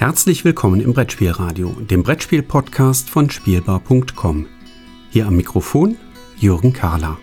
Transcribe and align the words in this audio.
Herzlich 0.00 0.46
willkommen 0.46 0.80
im 0.80 0.94
Brettspielradio, 0.94 1.76
dem 1.78 2.02
Brettspiel-Podcast 2.02 3.10
von 3.10 3.28
Spielbar.com. 3.28 4.46
Hier 5.10 5.26
am 5.26 5.36
Mikrofon 5.36 5.98
Jürgen 6.38 6.72
Kahler. 6.72 7.18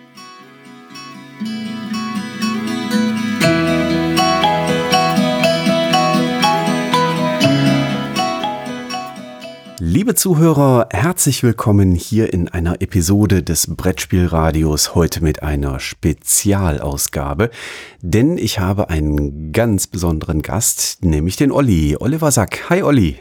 Liebe 9.98 10.14
Zuhörer, 10.14 10.86
herzlich 10.92 11.42
willkommen 11.42 11.96
hier 11.96 12.32
in 12.32 12.48
einer 12.48 12.80
Episode 12.80 13.42
des 13.42 13.74
Brettspielradios, 13.74 14.94
heute 14.94 15.24
mit 15.24 15.42
einer 15.42 15.80
Spezialausgabe, 15.80 17.50
denn 18.00 18.38
ich 18.38 18.60
habe 18.60 18.90
einen 18.90 19.50
ganz 19.50 19.88
besonderen 19.88 20.42
Gast, 20.42 21.04
nämlich 21.04 21.34
den 21.34 21.50
Olli, 21.50 21.96
Oliver 21.98 22.30
Sack. 22.30 22.70
Hi 22.70 22.84
Olli. 22.84 23.18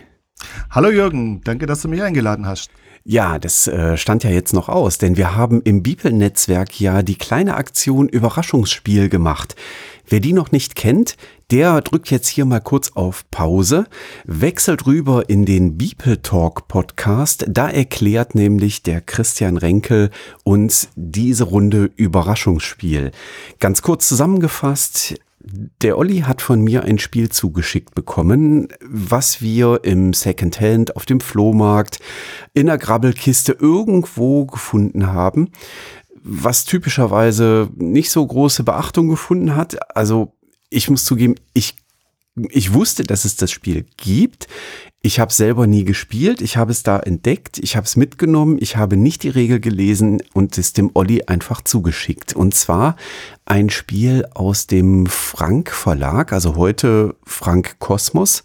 Hallo 0.69 0.91
Jürgen, 0.91 1.41
danke, 1.43 1.65
dass 1.65 1.81
du 1.81 1.87
mich 1.87 2.03
eingeladen 2.03 2.45
hast. 2.45 2.69
Ja, 3.09 3.39
das 3.39 3.67
äh, 3.67 3.95
stand 3.95 4.25
ja 4.25 4.29
jetzt 4.31 4.51
noch 4.51 4.67
aus, 4.67 4.97
denn 4.97 5.15
wir 5.15 5.33
haben 5.33 5.61
im 5.61 5.81
Bibelnetzwerk 5.81 6.77
ja 6.81 7.03
die 7.03 7.15
kleine 7.15 7.55
Aktion 7.55 8.09
Überraschungsspiel 8.09 9.07
gemacht. 9.07 9.55
Wer 10.05 10.19
die 10.19 10.33
noch 10.33 10.51
nicht 10.51 10.75
kennt, 10.75 11.15
der 11.49 11.79
drückt 11.79 12.11
jetzt 12.11 12.27
hier 12.27 12.43
mal 12.43 12.59
kurz 12.59 12.91
auf 12.95 13.23
Pause, 13.31 13.85
wechselt 14.25 14.87
rüber 14.87 15.29
in 15.29 15.45
den 15.45 15.77
Beeple 15.77 16.21
Talk 16.21 16.67
Podcast. 16.67 17.45
Da 17.47 17.69
erklärt 17.69 18.35
nämlich 18.35 18.83
der 18.83 18.99
Christian 18.99 19.55
Renkel 19.55 20.09
uns 20.43 20.89
diese 20.97 21.45
Runde 21.45 21.89
Überraschungsspiel. 21.95 23.11
Ganz 23.61 23.81
kurz 23.81 24.09
zusammengefasst, 24.09 25.15
der 25.81 25.97
Olli 25.97 26.19
hat 26.19 26.41
von 26.41 26.61
mir 26.61 26.83
ein 26.83 26.99
Spiel 26.99 27.29
zugeschickt 27.29 27.95
bekommen, 27.95 28.67
was 28.81 29.41
wir 29.41 29.81
im 29.83 30.13
Secondhand 30.13 30.95
auf 30.95 31.05
dem 31.05 31.19
Flohmarkt 31.19 31.99
in 32.53 32.67
der 32.67 32.77
Grabbelkiste 32.77 33.57
irgendwo 33.59 34.45
gefunden 34.45 35.07
haben 35.07 35.51
was 36.27 36.65
typischerweise 36.65 37.69
nicht 37.75 38.11
so 38.11 38.25
große 38.25 38.63
Beachtung 38.63 39.07
gefunden 39.07 39.55
hat. 39.55 39.95
Also 39.95 40.33
ich 40.69 40.89
muss 40.89 41.05
zugeben, 41.05 41.35
ich, 41.53 41.75
ich 42.49 42.73
wusste, 42.73 43.03
dass 43.03 43.25
es 43.25 43.35
das 43.35 43.51
Spiel 43.51 43.85
gibt. 43.97 44.47
Ich 45.01 45.19
habe 45.19 45.31
selber 45.31 45.67
nie 45.67 45.85
gespielt. 45.85 46.41
Ich 46.41 46.57
habe 46.57 46.71
es 46.71 46.83
da 46.83 46.99
entdeckt. 46.99 47.59
Ich 47.59 47.75
habe 47.75 47.85
es 47.85 47.95
mitgenommen. 47.95 48.57
Ich 48.59 48.77
habe 48.77 48.97
nicht 48.97 49.23
die 49.23 49.29
Regel 49.29 49.59
gelesen 49.59 50.21
und 50.33 50.57
es 50.57 50.73
dem 50.73 50.91
Olli 50.93 51.23
einfach 51.27 51.61
zugeschickt. 51.61 52.33
Und 52.33 52.53
zwar 52.53 52.95
ein 53.45 53.69
Spiel 53.69 54.25
aus 54.33 54.67
dem 54.67 55.05
Frank 55.05 55.71
Verlag, 55.71 56.33
also 56.33 56.55
heute 56.55 57.15
Frank 57.23 57.79
Kosmos 57.79 58.43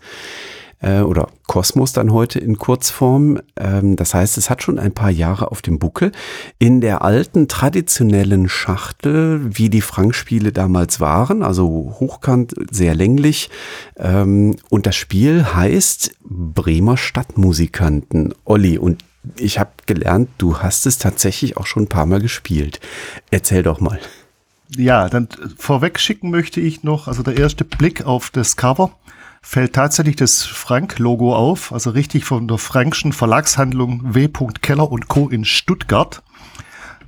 äh, 0.82 1.00
oder 1.00 1.28
Kosmos 1.46 1.92
dann 1.92 2.12
heute 2.12 2.38
in 2.38 2.58
Kurzform. 2.58 3.40
Ähm, 3.56 3.96
das 3.96 4.14
heißt, 4.14 4.36
es 4.36 4.50
hat 4.50 4.62
schon 4.62 4.78
ein 4.78 4.92
paar 4.92 5.10
Jahre 5.10 5.50
auf 5.50 5.62
dem 5.62 5.78
Buckel. 5.78 6.12
In 6.58 6.80
der 6.80 7.02
alten 7.02 7.48
traditionellen 7.48 8.48
Schachtel, 8.48 9.40
wie 9.56 9.70
die 9.70 9.80
Frank-Spiele 9.80 10.52
damals 10.52 11.00
waren, 11.00 11.42
also 11.42 11.96
hochkant, 11.98 12.54
sehr 12.70 12.94
länglich. 12.94 13.48
Ähm, 13.96 14.56
und 14.68 14.86
das 14.86 14.96
Spiel 14.96 15.46
heißt 15.54 16.16
Bremer 16.24 16.96
Stadtmusikanten. 16.96 18.34
Olli, 18.44 18.76
und 18.78 19.04
ich 19.36 19.58
habe 19.58 19.70
gelernt, 19.86 20.30
du 20.38 20.58
hast 20.58 20.86
es 20.86 20.98
tatsächlich 20.98 21.56
auch 21.56 21.66
schon 21.66 21.84
ein 21.84 21.88
paar 21.88 22.06
Mal 22.06 22.20
gespielt. 22.20 22.80
Erzähl 23.30 23.62
doch 23.62 23.80
mal. 23.80 24.00
Ja, 24.76 25.08
dann 25.08 25.28
vorweg 25.58 26.00
schicken 26.00 26.30
möchte 26.30 26.60
ich 26.60 26.82
noch, 26.82 27.06
also 27.06 27.22
der 27.22 27.36
erste 27.36 27.64
Blick 27.64 28.06
auf 28.06 28.30
das 28.30 28.56
Cover 28.56 28.90
fällt 29.42 29.74
tatsächlich 29.74 30.16
das 30.16 30.44
Frank-Logo 30.44 31.34
auf, 31.34 31.72
also 31.72 31.90
richtig 31.90 32.24
von 32.24 32.48
der 32.48 32.58
Frankschen 32.58 33.12
Verlagshandlung 33.12 34.14
W. 34.14 34.28
Keller 34.62 34.90
und 34.90 35.08
Co. 35.08 35.28
in 35.28 35.44
Stuttgart. 35.44 36.22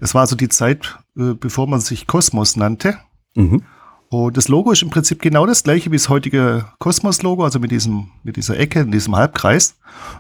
Es 0.01 0.15
war 0.15 0.23
also 0.23 0.37
die 0.37 0.49
Zeit, 0.49 0.99
äh, 1.17 1.35
bevor 1.35 1.67
man 1.67 1.81
sich 1.81 2.07
Kosmos 2.07 2.57
nannte. 2.57 2.99
Mhm. 3.35 3.63
Und 4.11 4.37
das 4.37 4.49
Logo 4.49 4.71
ist 4.71 4.83
im 4.83 4.91
Prinzip 4.91 5.23
genau 5.23 5.47
das 5.47 5.65
gleiche 5.65 5.91
wie 5.91 5.97
das 5.97 6.09
heutige 6.09 6.67
Kosmos-Logo, 6.79 7.45
also 7.45 7.59
mit 7.59 7.71
diesem, 7.71 8.11
mit 8.23 8.37
dieser 8.37 8.59
Ecke, 8.59 8.81
in 8.81 8.93
diesem 8.93 9.17
Halbkreis. 9.17 9.77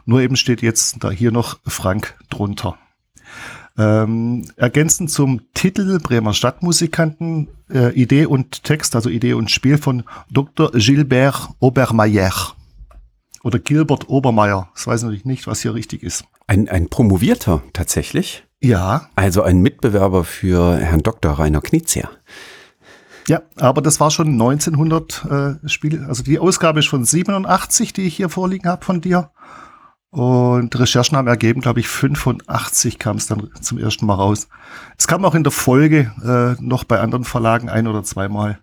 Nur 0.06 0.21
eben 0.21 0.37
steht 0.37 0.62
jetzt 0.62 1.03
da 1.05 1.11
hier 1.11 1.31
noch 1.31 1.59
Frank 1.67 2.17
drunter. 2.31 2.77
Ähm, 3.77 4.44
ergänzend 4.56 5.11
zum 5.11 5.43
Titel 5.53 5.99
Bremer 5.99 6.33
Stadtmusikanten, 6.33 7.49
äh, 7.70 7.92
Idee 7.94 8.26
und 8.26 8.64
Text, 8.64 8.94
also 8.94 9.08
Idee 9.08 9.34
und 9.34 9.50
Spiel 9.50 9.78
von 9.78 10.04
Dr. 10.30 10.70
Gilbert 10.72 11.48
Obermeier. 11.60 12.32
Oder 13.42 13.58
Gilbert 13.58 14.08
Obermeier. 14.08 14.70
Das 14.75 14.86
weiß 14.86 15.02
natürlich 15.02 15.25
nicht, 15.25 15.47
was 15.47 15.60
hier 15.60 15.75
richtig 15.75 16.02
ist. 16.02 16.25
Ein, 16.47 16.69
ein 16.69 16.88
Promovierter 16.88 17.62
tatsächlich? 17.72 18.44
Ja. 18.62 19.08
Also 19.16 19.42
ein 19.42 19.60
Mitbewerber 19.60 20.25
für 20.25 20.78
Herrn 20.78 21.02
Dr. 21.02 21.32
Rainer 21.32 21.60
Knizia. 21.60 22.08
Ja, 23.28 23.42
aber 23.56 23.81
das 23.82 24.00
war 24.00 24.10
schon 24.10 24.28
1900 24.28 25.25
äh, 25.64 25.69
Spiel. 25.69 26.04
Also 26.04 26.22
die 26.22 26.38
Ausgabe 26.38 26.81
ist 26.81 26.88
von 26.88 27.04
87, 27.04 27.92
die 27.92 28.02
ich 28.02 28.16
hier 28.16 28.28
vorliegen 28.28 28.69
habe 28.69 28.84
von 28.84 29.00
dir. 29.00 29.31
Und 30.14 30.78
Recherchen 30.78 31.16
haben 31.16 31.26
ergeben, 31.26 31.60
glaube 31.60 31.80
ich, 31.80 31.88
85 31.88 33.00
kam 33.00 33.16
es 33.16 33.26
dann 33.26 33.50
zum 33.60 33.78
ersten 33.78 34.06
Mal 34.06 34.14
raus. 34.14 34.47
Es 34.97 35.08
kam 35.08 35.25
auch 35.25 35.34
in 35.34 35.42
der 35.42 35.50
Folge 35.50 36.12
äh, 36.22 36.62
noch 36.62 36.84
bei 36.84 37.00
anderen 37.00 37.25
Verlagen 37.25 37.69
ein 37.69 37.88
oder 37.88 38.04
zweimal 38.04 38.60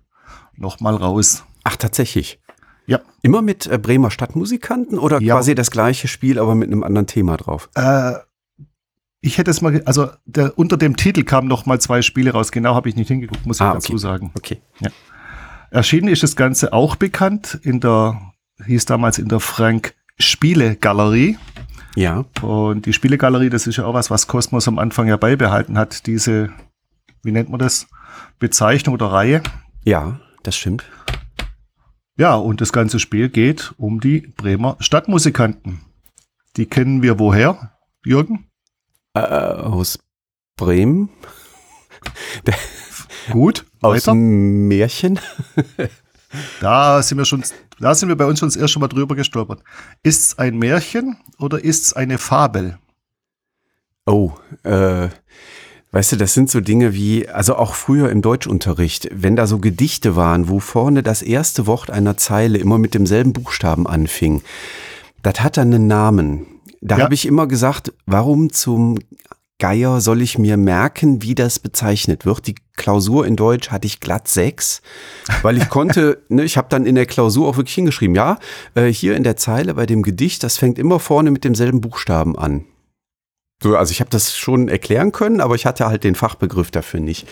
noch 0.56 0.80
mal 0.80 0.96
raus. 0.96 1.44
Ach, 1.66 1.76
tatsächlich? 1.76 2.40
Ja. 2.86 3.02
Immer 3.22 3.42
mit 3.42 3.68
äh, 3.68 3.78
Bremer 3.78 4.12
Stadtmusikanten 4.12 4.98
oder 4.98 5.20
ja. 5.20 5.36
quasi 5.36 5.54
das 5.54 5.72
gleiche 5.72 6.08
Spiel, 6.08 6.40
aber 6.40 6.56
mit 6.56 6.72
einem 6.72 6.84
anderen 6.84 7.08
Thema 7.08 7.36
drauf? 7.36 7.70
Äh, 7.76 8.14
ich 9.20 9.38
hätte 9.38 9.52
es 9.52 9.60
mal, 9.62 9.82
also 9.84 10.10
der, 10.24 10.58
unter 10.58 10.78
dem 10.78 10.96
Titel 10.96 11.26
kamen 11.26 11.50
noch 11.50 11.66
mal 11.66 11.82
zwei 11.82 12.02
Spiele 12.02 12.32
raus. 12.32 12.54
Genau 12.54 12.76
habe 12.76 12.88
ich 12.88 12.96
nicht 12.96 13.10
hingeguckt, 13.10 13.46
muss 13.46 13.58
ich 13.58 13.64
ah, 13.64 13.74
dazu 13.74 13.92
okay. 13.92 14.02
sagen. 14.02 14.32
Okay. 14.38 14.62
Ja. 14.80 14.90
Erschienen 15.70 16.08
ist 16.08 16.24
das 16.24 16.38
Ganze 16.38 16.72
auch 16.72 16.96
bekannt 16.96 17.60
in 17.62 17.82
der, 17.82 18.22
hieß 18.66 18.86
damals 18.86 19.20
in 19.20 19.28
der 19.28 19.42
Frank 19.42 19.96
Spielegalerie. 20.22 21.38
Ja. 21.96 22.26
Und 22.42 22.86
die 22.86 22.94
Spielegalerie, 22.94 23.50
das 23.50 23.68
ist 23.68 23.78
ja 23.78 23.86
auch 23.86 23.94
was, 23.94 24.10
was 24.10 24.28
Kosmos 24.28 24.68
am 24.68 24.80
Anfang 24.80 25.08
ja 25.08 25.18
beibehalten 25.18 25.78
hat, 25.78 26.08
diese, 26.08 26.50
wie 27.24 27.32
nennt 27.32 27.50
man 27.50 27.60
das, 27.60 27.88
Bezeichnung 28.40 28.96
oder 28.96 29.08
Reihe. 29.08 29.42
Ja, 29.84 30.20
das 30.44 30.56
stimmt. 30.56 30.86
Ja, 32.18 32.36
und 32.36 32.62
das 32.62 32.74
ganze 32.74 33.00
Spiel 33.00 33.30
geht 33.30 33.74
um 33.78 34.00
die 34.00 34.22
Bremer 34.38 34.78
Stadtmusikanten. 34.80 35.82
Die 36.58 36.66
kennen 36.66 37.02
wir 37.02 37.20
woher, 37.20 37.78
Jürgen? 38.06 38.50
Äh, 39.14 39.22
aus 39.22 40.00
Bremen. 40.58 41.10
Gut. 43.32 43.66
Aus 43.82 44.04
dem 44.04 44.68
Märchen. 44.68 45.20
Da 46.60 47.02
sind 47.02 47.18
wir 47.18 47.26
schon, 47.26 47.44
da 47.82 47.96
sind 47.96 48.10
wir 48.10 48.16
bei 48.16 48.26
uns 48.26 48.40
schon 48.40 48.50
das 48.50 48.56
erste 48.56 48.80
Mal 48.80 48.88
drüber 48.88 49.16
gestolpert. 49.16 49.64
Ist 50.04 50.22
es 50.22 50.40
ein 50.40 50.58
Märchen 50.58 51.18
oder 51.40 51.64
ist 51.64 51.86
es 51.86 51.94
eine 51.94 52.18
Fabel? 52.18 52.78
Oh, 54.06 54.32
äh, 54.64 55.10
weißt 55.92 56.14
du, 56.14 56.16
das 56.16 56.34
sind 56.34 56.50
so 56.50 56.62
Dinge 56.62 56.94
wie, 56.94 57.28
also 57.28 57.56
auch 57.56 57.76
früher 57.76 58.10
im 58.10 58.22
Deutschunterricht, 58.22 59.10
wenn 59.12 59.36
da 59.36 59.48
so 59.48 59.60
Gedichte 59.60 60.16
waren, 60.16 60.50
wo 60.50 60.60
vorne 60.60 61.04
das 61.04 61.22
erste 61.22 61.68
Wort 61.68 61.90
einer 61.92 62.18
Zeile 62.18 62.58
immer 62.58 62.78
mit 62.78 62.94
demselben 62.94 63.34
Buchstaben 63.34 63.88
anfing, 63.88 64.42
das 65.24 65.42
hat 65.42 65.58
dann 65.58 65.74
einen 65.74 65.88
Namen. 65.88 66.46
Da 66.82 66.98
ja. 66.98 67.04
habe 67.04 67.14
ich 67.14 67.28
immer 67.28 67.48
gesagt, 67.48 67.94
warum 68.06 68.52
zum 68.52 68.98
Geier 69.62 70.02
soll 70.02 70.24
ich 70.24 70.40
mir 70.40 70.58
merken, 70.58 71.22
wie 71.22 71.36
das 71.36 71.60
bezeichnet 71.60 72.26
wird. 72.26 72.48
Die 72.48 72.56
Klausur 72.76 73.28
in 73.28 73.36
Deutsch 73.36 73.70
hatte 73.70 73.86
ich 73.86 74.00
glatt 74.00 74.28
sechs, 74.28 74.82
weil 75.44 75.56
ich 75.56 75.70
konnte, 75.70 76.24
ne, 76.30 76.44
ich 76.44 76.58
habe 76.58 76.68
dann 76.70 76.88
in 76.88 76.96
der 76.96 77.06
Klausur 77.06 77.48
auch 77.48 77.58
wirklich 77.58 77.76
hingeschrieben, 77.76 78.16
ja, 78.16 78.40
äh, 78.74 78.88
hier 78.88 79.16
in 79.16 79.22
der 79.22 79.38
Zeile 79.38 79.76
bei 79.76 79.86
dem 79.86 80.02
Gedicht, 80.02 80.42
das 80.42 80.58
fängt 80.58 80.80
immer 80.80 81.00
vorne 81.00 81.30
mit 81.30 81.44
demselben 81.44 81.80
Buchstaben 81.80 82.36
an. 82.40 82.66
So, 83.62 83.78
also 83.78 83.92
ich 83.92 84.00
habe 84.00 84.10
das 84.10 84.36
schon 84.36 84.68
erklären 84.68 85.12
können, 85.12 85.42
aber 85.42 85.54
ich 85.54 85.68
hatte 85.68 85.86
halt 85.86 86.04
den 86.04 86.16
Fachbegriff 86.16 86.72
dafür 86.72 87.00
nicht. 87.00 87.28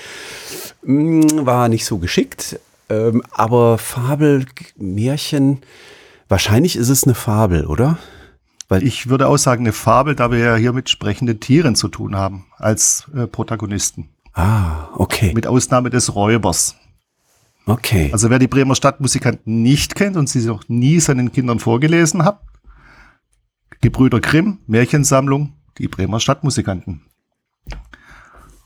Hm, 0.86 1.48
war 1.48 1.68
nicht 1.68 1.86
so 1.86 1.98
geschickt, 1.98 2.60
ähm, 2.90 3.24
aber 3.32 3.80
Fabel, 3.80 4.46
Märchen, 4.78 5.64
wahrscheinlich 6.28 6.76
ist 6.76 6.90
es 6.90 7.06
eine 7.06 7.16
Fabel, 7.16 7.66
oder? 7.66 7.98
Weil 8.70 8.84
ich 8.84 9.10
würde 9.10 9.28
auch 9.28 9.38
sagen, 9.38 9.64
eine 9.64 9.74
Fabel, 9.74 10.16
da 10.16 10.32
wir 10.32 10.38
ja 10.38 10.56
hier 10.56 10.74
mit 10.74 10.90
sprechenden 10.90 11.40
Tieren 11.40 11.76
zu 11.76 11.88
tun 11.88 12.16
haben 12.16 12.46
als 12.58 13.08
äh, 13.16 13.26
Protagonisten. 13.26 14.10
Ah, 14.34 14.90
okay. 14.96 15.34
Mit 15.34 15.48
Ausnahme 15.48 15.90
des 15.90 16.16
Räubers. 16.16 16.76
Okay. 17.66 18.10
Also 18.14 18.30
wer 18.30 18.40
die 18.40 18.48
Bremer 18.48 18.76
Stadtmusikanten 18.76 19.64
nicht 19.64 19.96
kennt 19.96 20.18
und 20.18 20.30
sie 20.30 20.46
noch 20.46 20.70
nie 20.70 21.00
seinen 21.00 21.32
Kindern 21.32 21.60
vorgelesen 21.60 22.24
hat, 22.24 22.42
die 23.84 23.90
Brüder 23.90 24.20
Grimm, 24.20 24.60
Märchensammlung, 24.68 25.54
die 25.78 25.88
Bremer 25.88 26.20
Stadtmusikanten. 26.20 27.02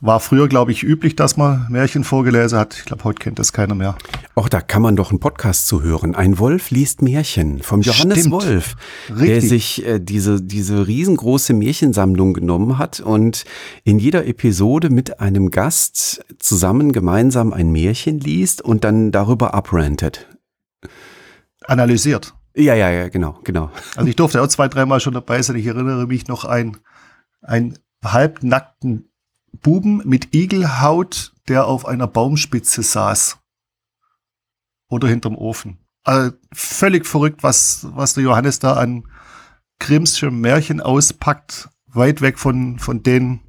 War 0.06 0.20
früher, 0.20 0.50
glaube 0.50 0.74
ich, 0.74 0.84
üblich, 0.84 1.16
dass 1.16 1.38
man 1.38 1.66
Märchen 1.70 2.04
vorgelesen 2.04 2.60
hat. 2.60 2.76
Ich 2.78 2.84
glaube, 2.84 3.06
heute 3.06 3.20
kennt 3.20 3.40
das 3.40 3.54
keiner 3.54 3.74
mehr. 3.74 3.96
Auch 4.36 4.50
da 4.50 4.60
kann 4.60 4.82
man 4.82 4.98
doch 4.98 5.12
einen 5.12 5.22
Podcast 5.22 5.66
zu 5.66 5.82
hören. 5.82 6.14
Ein 6.14 6.40
Wolf 6.40 6.72
liest 6.72 7.02
Märchen 7.02 7.62
vom 7.62 7.80
Johannes 7.80 8.20
Stimmt. 8.20 8.34
Wolf, 8.34 8.76
Richtig. 9.08 9.28
der 9.28 9.42
sich 9.42 9.86
äh, 9.86 10.00
diese, 10.02 10.42
diese 10.42 10.88
riesengroße 10.88 11.54
Märchensammlung 11.54 12.34
genommen 12.34 12.78
hat 12.78 13.00
und 13.00 13.46
in 13.86 13.98
jeder 13.98 14.28
Episode 14.28 14.90
mit 14.90 15.22
einem 15.22 15.52
Gast 15.52 16.26
zusammen 16.38 16.92
gemeinsam 16.92 17.54
ein 17.54 17.72
Märchen 17.72 18.20
liest 18.20 18.62
und 18.62 18.84
dann 18.84 19.14
darüber 19.14 19.54
abrantet. 19.54 20.28
Analysiert. 21.64 22.34
Ja, 22.58 22.76
ja, 22.76 22.92
ja, 22.92 23.08
genau, 23.08 23.40
genau. 23.46 23.72
Also 23.96 24.10
ich 24.10 24.18
durfte 24.18 24.42
auch 24.42 24.48
zwei, 24.48 24.68
dreimal 24.68 25.00
schon 25.00 25.14
dabei 25.14 25.42
sein. 25.42 25.56
Ich 25.56 25.66
erinnere 25.66 26.08
mich 26.08 26.28
noch 26.28 26.44
ein, 26.44 26.76
ein 27.42 27.80
halbnackten 28.04 29.08
Buben 29.62 30.02
mit 30.06 30.34
Igelhaut, 30.34 31.34
der 31.48 31.68
auf 31.68 31.86
einer 31.86 32.08
Baumspitze 32.08 32.84
saß. 32.84 33.38
Oder 34.90 35.08
hinterm 35.08 35.36
Ofen. 35.36 35.80
Also 36.04 36.36
völlig 36.52 37.06
verrückt, 37.06 37.44
was, 37.44 37.88
was 37.92 38.14
der 38.14 38.24
Johannes 38.24 38.60
da 38.60 38.74
an 38.74 39.08
Grimmsche 39.80 40.32
Märchen 40.32 40.82
auspackt. 40.82 41.70
Weit 41.88 42.22
weg 42.22 42.40
von, 42.40 42.80
von 42.80 43.04
den, 43.04 43.42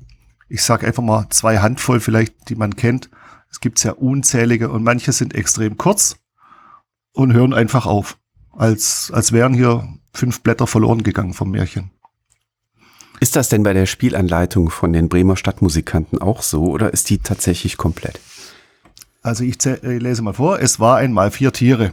ich 0.49 0.63
sag 0.63 0.85
einfach 0.85 1.03
mal 1.03 1.29
zwei 1.31 1.59
Handvoll 1.59 2.01
vielleicht, 2.01 2.49
die 2.49 2.55
man 2.55 2.77
kennt. 2.77 3.11
Es 3.51 3.61
gibt 3.61 3.83
ja 3.85 3.93
unzählige 3.93 4.71
und 4.71 4.83
manche 4.83 5.13
sind 5.13 5.35
extrem 5.35 5.77
kurz 5.77 6.17
und 7.13 7.33
hören 7.33 7.55
einfach 7.55 7.87
auf. 7.87 8.19
Als, 8.53 9.11
als 9.13 9.33
wären 9.33 9.55
hier 9.55 9.89
fünf 10.13 10.43
Blätter 10.43 10.67
verloren 10.67 11.03
gegangen 11.03 11.35
vom 11.35 11.51
Märchen. 11.51 11.91
Ist 13.21 13.37
das 13.37 13.49
denn 13.49 13.63
bei 13.63 13.73
der 13.73 13.87
Spielanleitung 13.87 14.71
von 14.71 14.93
den 14.93 15.09
Bremer 15.09 15.37
Stadtmusikanten 15.37 16.21
auch 16.21 16.43
so 16.43 16.65
oder 16.67 16.93
ist 16.93 17.11
die 17.11 17.19
tatsächlich 17.19 17.77
komplett? 17.77 18.21
Also 19.23 19.45
ich 19.45 19.57
lese 19.83 20.23
mal 20.23 20.35
vor. 20.35 20.61
Es 20.61 20.81
war 20.81 20.97
einmal 20.99 21.31
vier 21.31 21.53
Tiere. 21.53 21.93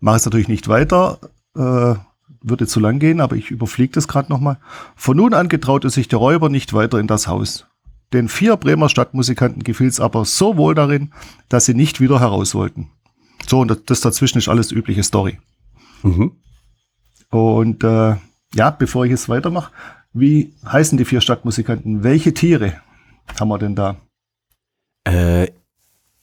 Mache 0.00 0.16
es 0.16 0.24
natürlich 0.24 0.48
nicht 0.48 0.68
weiter, 0.68 1.18
äh, 1.56 1.94
würde 2.42 2.66
zu 2.66 2.80
lang 2.80 2.98
gehen, 2.98 3.20
aber 3.20 3.36
ich 3.36 3.50
überfliege 3.50 3.92
das 3.92 4.08
gerade 4.08 4.30
nochmal. 4.30 4.58
Von 4.94 5.16
nun 5.16 5.32
an 5.32 5.48
getraute 5.48 5.88
sich 5.90 6.08
der 6.08 6.18
Räuber 6.18 6.48
nicht 6.48 6.74
weiter 6.74 6.98
in 6.98 7.06
das 7.06 7.26
Haus. 7.26 7.66
Den 8.12 8.28
vier 8.28 8.56
Bremer 8.56 8.88
Stadtmusikanten 8.88 9.64
gefiel 9.64 9.88
es 9.88 10.00
aber 10.00 10.24
so 10.24 10.56
wohl 10.56 10.74
darin, 10.74 11.12
dass 11.48 11.64
sie 11.64 11.74
nicht 11.74 12.00
wieder 12.00 12.20
heraus 12.20 12.54
wollten. 12.54 12.90
So, 13.48 13.60
und 13.60 13.68
das- 13.70 13.84
das 13.86 14.00
dazwischen 14.00 14.38
ist 14.38 14.48
alles 14.48 14.70
übliche 14.72 15.02
Story. 15.02 15.38
Mhm. 16.02 16.32
Und 17.30 17.82
äh, 17.84 18.16
ja, 18.54 18.70
bevor 18.70 19.06
ich 19.06 19.12
es 19.12 19.28
weitermache, 19.28 19.72
wie 20.18 20.54
heißen 20.64 20.96
die 20.96 21.04
vier 21.04 21.20
Stadtmusikanten? 21.20 22.02
Welche 22.02 22.32
Tiere 22.32 22.80
haben 23.38 23.48
wir 23.48 23.58
denn 23.58 23.74
da? 23.74 23.96
Äh, 25.04 25.48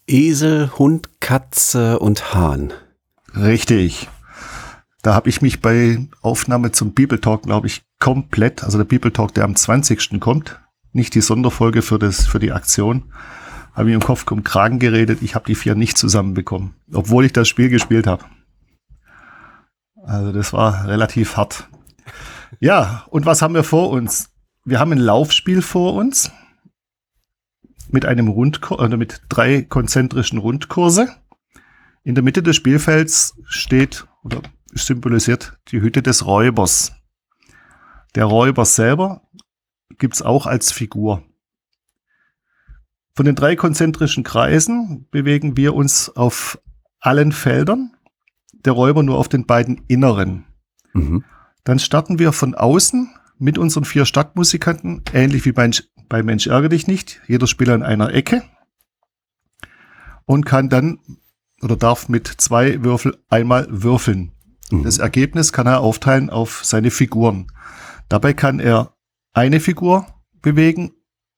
Esel, 0.07 0.71
Hund, 0.77 1.21
Katze 1.21 1.99
und 1.99 2.33
Hahn. 2.33 2.73
Richtig. 3.35 4.09
Da 5.01 5.13
habe 5.13 5.29
ich 5.29 5.41
mich 5.41 5.61
bei 5.61 6.07
Aufnahme 6.21 6.71
zum 6.71 6.93
Bibeltalk, 6.93 7.43
glaube 7.43 7.67
ich, 7.67 7.83
komplett, 7.99 8.63
also 8.63 8.77
der 8.77 8.85
Bibeltalk, 8.85 9.33
der 9.33 9.43
am 9.43 9.55
20. 9.55 10.19
kommt, 10.19 10.59
nicht 10.91 11.13
die 11.15 11.21
Sonderfolge 11.21 11.81
für, 11.81 11.99
das, 11.99 12.25
für 12.25 12.39
die 12.39 12.51
Aktion, 12.51 13.03
habe 13.73 13.89
ich 13.89 13.95
im 13.95 14.01
Kopf 14.01 14.29
um 14.31 14.43
Kragen 14.43 14.79
geredet. 14.79 15.21
Ich 15.21 15.35
habe 15.35 15.45
die 15.45 15.55
vier 15.55 15.75
nicht 15.75 15.97
zusammenbekommen, 15.97 16.73
obwohl 16.93 17.25
ich 17.25 17.33
das 17.33 17.47
Spiel 17.47 17.69
gespielt 17.69 18.07
habe. 18.07 18.25
Also 20.03 20.31
das 20.31 20.53
war 20.53 20.87
relativ 20.87 21.37
hart. 21.37 21.69
Ja, 22.59 23.05
und 23.09 23.25
was 23.25 23.41
haben 23.41 23.53
wir 23.53 23.63
vor 23.63 23.89
uns? 23.89 24.29
Wir 24.65 24.79
haben 24.79 24.91
ein 24.91 24.99
Laufspiel 24.99 25.61
vor 25.61 25.93
uns 25.93 26.31
mit 27.89 28.05
einem 28.05 28.27
Rundkurs, 28.27 28.79
oder 28.79 28.97
mit 28.97 29.21
drei 29.29 29.61
konzentrischen 29.61 30.39
Rundkurse. 30.39 31.15
In 32.03 32.15
der 32.15 32.23
Mitte 32.23 32.43
des 32.43 32.55
Spielfelds 32.55 33.35
steht 33.45 34.07
oder 34.23 34.41
symbolisiert 34.73 35.57
die 35.69 35.81
Hütte 35.81 36.01
des 36.01 36.25
Räubers. 36.25 36.93
Der 38.15 38.25
Räuber 38.25 38.65
selber 38.65 39.21
gibt's 39.97 40.21
auch 40.21 40.45
als 40.47 40.71
Figur. 40.71 41.23
Von 43.15 43.25
den 43.25 43.35
drei 43.35 43.55
konzentrischen 43.55 44.23
Kreisen 44.23 45.07
bewegen 45.11 45.55
wir 45.55 45.75
uns 45.75 46.09
auf 46.09 46.59
allen 46.99 47.31
Feldern, 47.31 47.95
der 48.53 48.73
Räuber 48.73 49.03
nur 49.03 49.17
auf 49.17 49.29
den 49.29 49.45
beiden 49.45 49.83
inneren. 49.87 50.45
Mhm. 50.93 51.23
Dann 51.63 51.79
starten 51.79 52.19
wir 52.19 52.33
von 52.33 52.55
außen 52.55 53.09
mit 53.39 53.57
unseren 53.57 53.85
vier 53.85 54.05
Stadtmusikanten, 54.05 55.03
ähnlich 55.13 55.45
wie 55.45 55.51
bei, 55.51 55.69
bei 56.09 56.23
Mensch 56.23 56.47
ärgere 56.47 56.69
dich 56.69 56.87
nicht, 56.87 57.21
jeder 57.27 57.47
Spieler 57.47 57.75
in 57.75 57.83
einer 57.83 58.13
Ecke 58.13 58.43
und 60.25 60.45
kann 60.45 60.69
dann 60.69 60.99
oder 61.61 61.75
darf 61.75 62.09
mit 62.09 62.27
zwei 62.27 62.83
Würfel 62.83 63.17
einmal 63.29 63.67
würfeln. 63.69 64.31
Mhm. 64.71 64.83
Das 64.83 64.97
Ergebnis 64.97 65.53
kann 65.53 65.67
er 65.67 65.79
aufteilen 65.79 66.29
auf 66.29 66.63
seine 66.63 66.91
Figuren. 66.91 67.47
Dabei 68.09 68.33
kann 68.33 68.59
er 68.59 68.95
eine 69.33 69.59
Figur 69.59 70.05
bewegen 70.41 70.91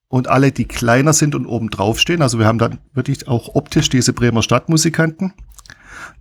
und 0.07 0.27
alle, 0.27 0.51
die 0.51 0.65
kleiner 0.65 1.13
sind 1.13 1.35
und 1.35 1.45
oben 1.45 1.69
drauf 1.69 1.99
stehen. 1.99 2.21
Also 2.21 2.39
wir 2.39 2.45
haben 2.45 2.57
dann 2.57 2.79
wirklich 2.93 3.27
auch 3.27 3.55
optisch 3.55 3.89
diese 3.89 4.13
Bremer 4.13 4.41
Stadtmusikanten. 4.41 5.33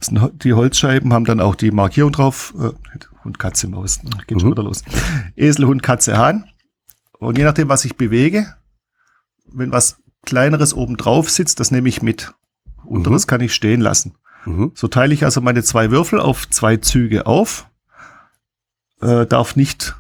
Die 0.01 0.53
Holzscheiben 0.55 1.13
haben 1.13 1.25
dann 1.25 1.41
auch 1.41 1.55
die 1.55 1.71
Markierung 1.71 2.13
drauf. 2.13 2.55
Äh, 2.59 2.71
Hund, 3.25 3.39
Katze, 3.39 3.69
Maus. 3.69 4.01
Geht 4.27 4.41
schon 4.41 4.49
Mhm. 4.51 4.53
wieder 4.53 4.63
los. 4.65 4.83
Esel, 5.37 5.67
Hund, 5.67 5.83
Katze, 5.83 6.17
Hahn. 6.19 6.45
Und 7.19 7.39
je 7.39 7.45
nachdem, 7.45 7.69
was 7.69 7.85
ich 7.85 7.97
bewege, 7.97 8.55
wenn 9.47 9.73
was 9.73 9.97
kleineres 10.27 10.75
oben 10.75 10.97
drauf 10.97 11.31
sitzt, 11.31 11.61
das 11.61 11.71
nehme 11.71 11.89
ich 11.89 12.03
mit. 12.03 12.35
Unteres 12.85 13.27
kann 13.27 13.41
ich 13.41 13.55
stehen 13.55 13.81
lassen. 13.81 14.15
Mhm. 14.45 14.73
So 14.75 14.89
teile 14.89 15.15
ich 15.15 15.25
also 15.25 15.41
meine 15.41 15.63
zwei 15.63 15.91
Würfel 15.91 16.21
auf 16.21 16.49
zwei 16.51 16.77
Züge 16.77 17.27
auf. 17.27 17.67
Äh, 19.01 19.27
darf 19.27 19.57
nicht, 19.57 19.97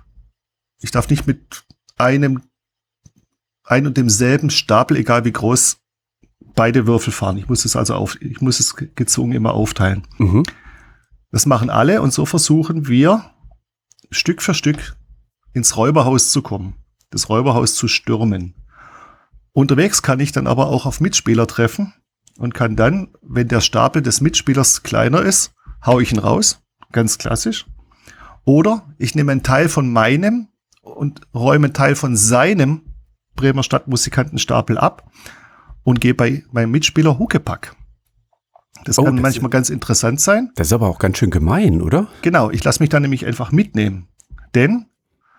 ich 0.81 0.91
darf 0.91 1.09
nicht 1.09 1.27
mit 1.27 1.65
einem, 1.97 2.43
ein 3.65 3.87
und 3.87 3.97
demselben 3.97 4.51
Stapel, 4.51 4.99
egal 4.99 5.25
wie 5.25 5.33
groß, 5.33 5.79
beide 6.55 6.87
Würfel 6.87 7.13
fahren. 7.13 7.37
Ich 7.37 7.49
muss 7.49 7.65
es 7.65 7.77
also 7.77 7.95
auf, 7.95 8.21
ich 8.21 8.41
muss 8.41 8.61
es 8.61 8.77
ge- 8.77 8.91
gezwungen 8.95 9.33
immer 9.33 9.55
aufteilen. 9.55 10.07
Mhm. 10.19 10.45
Das 11.31 11.47
machen 11.47 11.71
alle 11.71 12.01
und 12.01 12.13
so 12.13 12.27
versuchen 12.27 12.87
wir 12.87 13.31
Stück 14.11 14.41
für 14.43 14.55
Stück 14.55 14.97
ins 15.53 15.77
Räuberhaus 15.77 16.31
zu 16.31 16.43
kommen, 16.43 16.75
das 17.11 17.29
Räuberhaus 17.29 17.75
zu 17.75 17.89
stürmen. 17.89 18.55
Unterwegs 19.53 20.03
kann 20.03 20.21
ich 20.21 20.33
dann 20.33 20.47
aber 20.47 20.67
auch 20.69 20.87
auf 20.87 21.01
Mitspieler 21.01 21.47
treffen 21.47 21.93
und 22.39 22.55
kann 22.55 22.77
dann, 22.77 23.09
wenn 23.23 23.49
der 23.49 23.61
Stapel 23.61 24.03
des 24.03 24.21
Mitspielers 24.21 24.83
kleiner 24.83 25.23
ist, 25.23 25.55
hau 25.85 26.01
ich 26.01 26.13
ihn 26.13 26.19
raus, 26.19 26.61
ganz 26.93 27.19
klassisch. 27.19 27.67
Oder 28.45 28.95
ich 28.99 29.15
nehme 29.15 29.33
einen 29.33 29.43
Teil 29.43 29.69
von 29.69 29.93
meinem 29.93 30.49
und 30.83 31.21
räume 31.35 31.67
einen 31.67 31.75
Teil 31.75 31.95
von 31.97 32.17
seinem 32.17 32.83
Bremer 33.37 33.63
Stadtmusikantenstapel 33.63 34.79
ab 34.79 35.11
und 35.85 36.01
gehe 36.01 36.15
bei 36.15 36.43
meinem 36.51 36.71
Mitspieler 36.73 37.19
Huckepack. 37.19 37.77
Das 38.85 38.99
Oh, 38.99 39.05
kann 39.05 39.17
das- 39.17 39.23
manchmal 39.23 39.51
ganz 39.51 39.71
interessant 39.71 40.21
sein. 40.21 40.51
Das 40.57 40.67
ist 40.69 40.73
aber 40.73 40.89
auch 40.89 40.99
ganz 40.99 41.19
schön 41.19 41.31
gemein, 41.31 41.81
oder? 41.81 42.09
Genau, 42.23 42.51
ich 42.51 42.63
lasse 42.65 42.83
mich 42.83 42.91
dann 42.91 43.03
nämlich 43.03 43.25
einfach 43.25 43.53
mitnehmen. 43.53 44.09
Denn 44.55 44.87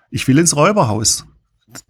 ich 0.10 0.28
will 0.28 0.40
ins 0.40 0.56
Räuberhaus. 0.56 1.25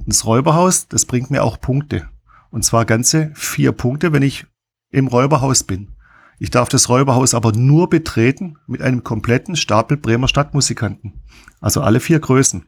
Das 0.06 0.26
Räuberhaus, 0.26 0.88
das 0.88 1.06
bringt 1.06 1.32
mir 1.32 1.44
auch 1.44 1.60
Punkte. 1.62 2.10
Und 2.50 2.64
zwar 2.64 2.86
ganze 2.86 3.32
vier 3.36 3.72
Punkte, 3.72 4.12
wenn 4.14 4.24
ich 4.24 4.46
im 4.90 5.08
Räuberhaus 5.08 5.64
bin. 5.64 5.92
Ich 6.40 6.50
darf 6.50 6.68
das 6.70 6.90
Räuberhaus 6.90 7.34
aber 7.34 7.52
nur 7.54 7.90
betreten 7.90 8.58
mit 8.68 8.82
einem 8.82 9.04
kompletten 9.04 9.56
Stapel 9.56 9.96
Bremer 9.98 10.28
Stadtmusikanten. 10.28 11.22
Also 11.62 11.82
alle 11.82 12.00
vier 12.00 12.20
Größen. 12.20 12.66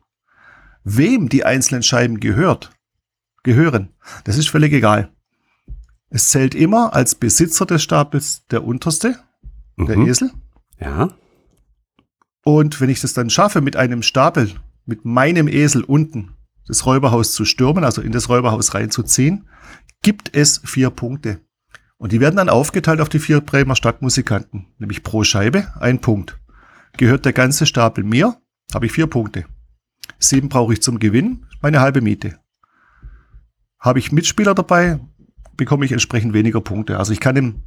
Wem 0.84 1.28
die 1.28 1.44
einzelnen 1.44 1.84
Scheiben 1.84 2.20
gehört, 2.20 2.72
gehören, 3.44 3.90
das 4.24 4.38
ist 4.38 4.50
völlig 4.50 4.72
egal. 4.72 5.12
Es 6.10 6.30
zählt 6.30 6.56
immer 6.56 6.94
als 6.94 7.16
Besitzer 7.16 7.66
des 7.66 7.84
Stapels 7.84 8.46
der 8.48 8.64
unterste, 8.64 9.18
der 9.78 9.98
Mhm. 9.98 10.08
Esel. 10.08 10.32
Ja. 10.80 11.10
Und 12.44 12.80
wenn 12.80 12.90
ich 12.90 13.02
das 13.02 13.14
dann 13.14 13.30
schaffe, 13.30 13.62
mit 13.62 13.76
einem 13.76 14.02
Stapel, 14.02 14.52
mit 14.86 15.04
meinem 15.04 15.48
Esel 15.48 15.84
unten 15.84 16.34
das 16.66 16.86
Räuberhaus 16.86 17.34
zu 17.34 17.46
stürmen, 17.46 17.84
also 17.84 18.02
in 18.02 18.12
das 18.12 18.30
Räuberhaus 18.30 18.74
reinzuziehen, 18.74 19.48
gibt 20.02 20.36
es 20.36 20.62
vier 20.64 20.90
Punkte. 20.90 21.42
Und 21.98 22.12
die 22.12 22.20
werden 22.20 22.36
dann 22.36 22.50
aufgeteilt 22.50 23.02
auf 23.02 23.10
die 23.10 23.20
vier 23.20 23.42
Bremer 23.42 23.76
Stadtmusikanten, 23.76 24.68
nämlich 24.78 25.04
pro 25.04 25.24
Scheibe 25.24 25.74
ein 25.80 26.00
Punkt. 26.00 26.40
Gehört 26.98 27.26
der 27.26 27.34
ganze 27.34 27.66
Stapel 27.66 28.04
mir, 28.04 28.38
habe 28.74 28.86
ich 28.86 28.92
vier 28.92 29.08
Punkte. 29.08 29.46
Sieben 30.20 30.50
brauche 30.50 30.74
ich 30.74 30.82
zum 30.82 31.00
Gewinn, 31.00 31.46
meine 31.62 31.80
halbe 31.80 32.02
Miete. 32.02 32.40
Habe 33.80 34.00
ich 34.00 34.12
Mitspieler 34.12 34.54
dabei, 34.54 35.00
bekomme 35.58 35.86
ich 35.86 35.92
entsprechend 35.92 36.34
weniger 36.34 36.62
Punkte. 36.62 36.98
Also 36.98 37.12
ich 37.12 37.20
kann 37.20 37.36
im 37.36 37.64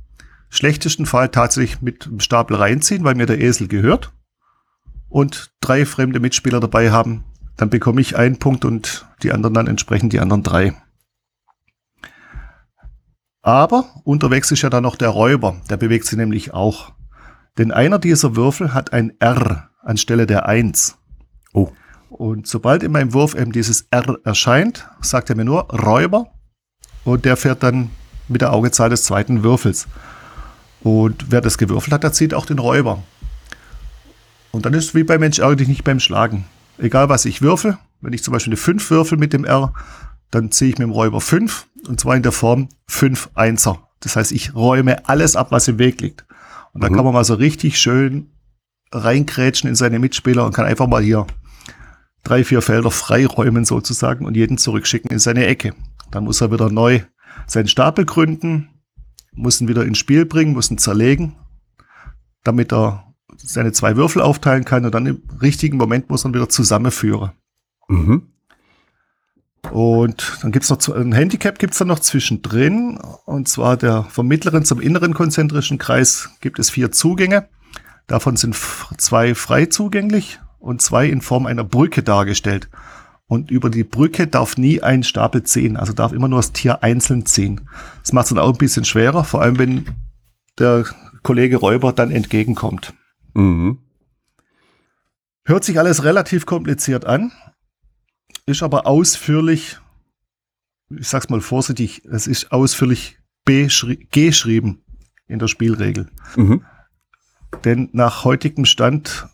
schlechtesten 0.48 1.06
Fall 1.06 1.28
tatsächlich 1.28 1.82
mit 1.82 2.06
dem 2.06 2.20
Stapel 2.20 2.56
reinziehen, 2.56 3.04
weil 3.04 3.14
mir 3.14 3.26
der 3.26 3.40
Esel 3.40 3.68
gehört 3.68 4.12
und 5.08 5.52
drei 5.60 5.84
fremde 5.84 6.20
Mitspieler 6.20 6.60
dabei 6.60 6.90
haben, 6.90 7.24
dann 7.56 7.68
bekomme 7.68 8.00
ich 8.00 8.16
einen 8.16 8.38
Punkt 8.38 8.64
und 8.64 9.06
die 9.22 9.32
anderen 9.32 9.54
dann 9.54 9.66
entsprechend 9.66 10.12
die 10.12 10.20
anderen 10.20 10.42
drei. 10.42 10.74
Aber 13.42 13.84
unterwegs 14.04 14.50
ist 14.50 14.62
ja 14.62 14.70
dann 14.70 14.82
noch 14.82 14.96
der 14.96 15.08
Räuber, 15.08 15.60
der 15.68 15.76
bewegt 15.76 16.06
sich 16.06 16.18
nämlich 16.18 16.52
auch. 16.54 16.92
Denn 17.58 17.72
einer 17.72 17.98
dieser 17.98 18.36
Würfel 18.36 18.74
hat 18.74 18.92
ein 18.92 19.12
R 19.18 19.70
anstelle 19.82 20.26
der 20.26 20.46
1. 20.46 20.98
Oh. 21.52 21.70
Und 22.10 22.46
sobald 22.46 22.82
in 22.82 22.92
meinem 22.92 23.12
Wurf 23.12 23.34
eben 23.34 23.52
dieses 23.52 23.86
R 23.90 24.18
erscheint, 24.24 24.88
sagt 25.00 25.30
er 25.30 25.36
mir 25.36 25.44
nur 25.44 25.70
Räuber 25.70 26.32
und 27.04 27.24
der 27.24 27.36
fährt 27.36 27.62
dann 27.62 27.90
mit 28.28 28.40
der 28.40 28.52
Augezahl 28.52 28.90
des 28.90 29.04
zweiten 29.04 29.42
Würfels. 29.42 29.88
Und 30.82 31.26
wer 31.30 31.40
das 31.40 31.58
gewürfelt 31.58 31.92
hat, 31.92 32.02
der 32.02 32.12
zieht 32.12 32.34
auch 32.34 32.46
den 32.46 32.58
Räuber. 32.58 33.02
Und 34.52 34.66
dann 34.66 34.74
ist 34.74 34.86
es 34.86 34.94
wie 34.94 35.04
bei 35.04 35.18
Mensch 35.18 35.38
ärgerlich 35.38 35.68
nicht 35.68 35.84
beim 35.84 36.00
Schlagen. 36.00 36.44
Egal 36.78 37.08
was 37.08 37.24
ich 37.24 37.42
würfel, 37.42 37.78
wenn 38.00 38.12
ich 38.12 38.22
zum 38.22 38.32
Beispiel 38.32 38.52
eine 38.52 38.56
5 38.56 38.90
würfel 38.90 39.18
mit 39.18 39.32
dem 39.32 39.44
R, 39.44 39.72
dann 40.30 40.50
ziehe 40.50 40.70
ich 40.70 40.78
mit 40.78 40.86
dem 40.86 40.92
Räuber 40.92 41.20
5 41.20 41.66
und 41.86 42.00
zwar 42.00 42.16
in 42.16 42.22
der 42.22 42.32
Form 42.32 42.68
5 42.88 43.30
Einser. 43.34 43.88
Das 44.00 44.16
heißt, 44.16 44.32
ich 44.32 44.54
räume 44.54 45.08
alles 45.08 45.36
ab, 45.36 45.48
was 45.50 45.68
im 45.68 45.78
Weg 45.78 46.00
liegt. 46.00 46.24
Und 46.72 46.82
da 46.82 46.88
mhm. 46.88 46.94
kann 46.94 47.04
man 47.04 47.14
mal 47.14 47.24
so 47.24 47.34
richtig 47.34 47.78
schön 47.78 48.30
reinkrätschen 48.92 49.68
in 49.68 49.76
seine 49.76 49.98
Mitspieler 49.98 50.44
und 50.46 50.54
kann 50.54 50.66
einfach 50.66 50.86
mal 50.86 51.02
hier 51.02 51.26
drei, 52.24 52.44
vier 52.44 52.62
Felder 52.62 52.90
freiräumen 52.90 53.64
sozusagen 53.64 54.24
und 54.24 54.36
jeden 54.36 54.58
zurückschicken 54.58 55.10
in 55.10 55.18
seine 55.18 55.46
Ecke. 55.46 55.74
Dann 56.10 56.24
muss 56.24 56.40
er 56.40 56.52
wieder 56.52 56.70
neu 56.70 57.00
seinen 57.46 57.68
Stapel 57.68 58.04
gründen, 58.04 58.68
muss 59.32 59.60
ihn 59.60 59.68
wieder 59.68 59.84
ins 59.84 59.98
Spiel 59.98 60.26
bringen, 60.26 60.52
muss 60.52 60.70
ihn 60.70 60.78
zerlegen, 60.78 61.36
damit 62.42 62.72
er 62.72 63.14
seine 63.36 63.72
zwei 63.72 63.96
Würfel 63.96 64.22
aufteilen 64.22 64.64
kann 64.64 64.84
und 64.84 64.94
dann 64.94 65.06
im 65.06 65.22
richtigen 65.40 65.76
Moment 65.76 66.10
muss 66.10 66.24
er 66.24 66.30
ihn 66.30 66.34
wieder 66.34 66.48
zusammenführen. 66.48 67.32
Mhm. 67.88 68.30
Und 69.70 70.38
dann 70.42 70.52
gibt's 70.52 70.70
noch 70.70 70.88
ein 70.88 71.12
Handicap 71.12 71.58
gibt's 71.58 71.78
dann 71.78 71.88
noch 71.88 72.00
zwischendrin. 72.00 72.98
Und 73.26 73.48
zwar 73.48 73.76
der 73.76 74.04
vom 74.04 74.26
mittleren 74.26 74.64
zum 74.64 74.80
inneren 74.80 75.14
konzentrischen 75.14 75.78
Kreis 75.78 76.30
gibt 76.40 76.58
es 76.58 76.70
vier 76.70 76.90
Zugänge. 76.90 77.48
Davon 78.06 78.36
sind 78.36 78.56
zwei 78.56 79.34
frei 79.34 79.66
zugänglich 79.66 80.40
und 80.58 80.82
zwei 80.82 81.06
in 81.06 81.20
Form 81.20 81.46
einer 81.46 81.62
Brücke 81.62 82.02
dargestellt. 82.02 82.68
Und 83.30 83.52
über 83.52 83.70
die 83.70 83.84
Brücke 83.84 84.26
darf 84.26 84.56
nie 84.56 84.82
ein 84.82 85.04
Stapel 85.04 85.44
ziehen, 85.44 85.76
also 85.76 85.92
darf 85.92 86.10
immer 86.10 86.26
nur 86.26 86.40
das 86.40 86.50
Tier 86.50 86.82
einzeln 86.82 87.26
ziehen. 87.26 87.60
Das 88.02 88.12
macht 88.12 88.24
es 88.24 88.30
dann 88.30 88.40
auch 88.40 88.50
ein 88.50 88.58
bisschen 88.58 88.84
schwerer, 88.84 89.22
vor 89.22 89.40
allem 89.40 89.56
wenn 89.56 89.84
der 90.58 90.84
Kollege 91.22 91.58
Räuber 91.58 91.92
dann 91.92 92.10
entgegenkommt. 92.10 92.92
Mhm. 93.34 93.78
Hört 95.44 95.62
sich 95.62 95.78
alles 95.78 96.02
relativ 96.02 96.44
kompliziert 96.44 97.04
an, 97.04 97.30
ist 98.46 98.64
aber 98.64 98.88
ausführlich, 98.88 99.78
ich 100.88 101.06
sag's 101.06 101.28
mal 101.28 101.40
vorsichtig, 101.40 102.04
es 102.10 102.26
ist 102.26 102.50
ausführlich 102.50 103.16
geschrieben 103.44 104.82
in 105.28 105.38
der 105.38 105.46
Spielregel. 105.46 106.08
Mhm. 106.34 106.64
Denn 107.64 107.90
nach 107.92 108.24
heutigem 108.24 108.64
Stand 108.64 109.28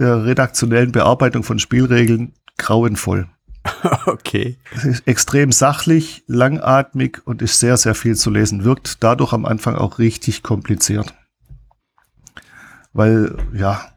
der 0.00 0.24
redaktionellen 0.24 0.90
Bearbeitung 0.90 1.44
von 1.44 1.60
Spielregeln 1.60 2.34
grauenvoll. 2.58 3.28
Okay. 4.06 4.56
Es 4.74 4.84
ist 4.84 5.08
extrem 5.08 5.52
sachlich, 5.52 6.24
langatmig 6.26 7.26
und 7.26 7.42
ist 7.42 7.60
sehr, 7.60 7.76
sehr 7.76 7.94
viel 7.94 8.16
zu 8.16 8.30
lesen. 8.30 8.64
Wirkt 8.64 9.02
dadurch 9.02 9.32
am 9.32 9.44
Anfang 9.44 9.74
auch 9.76 9.98
richtig 9.98 10.42
kompliziert. 10.42 11.14
Weil, 12.92 13.36
ja, 13.52 13.92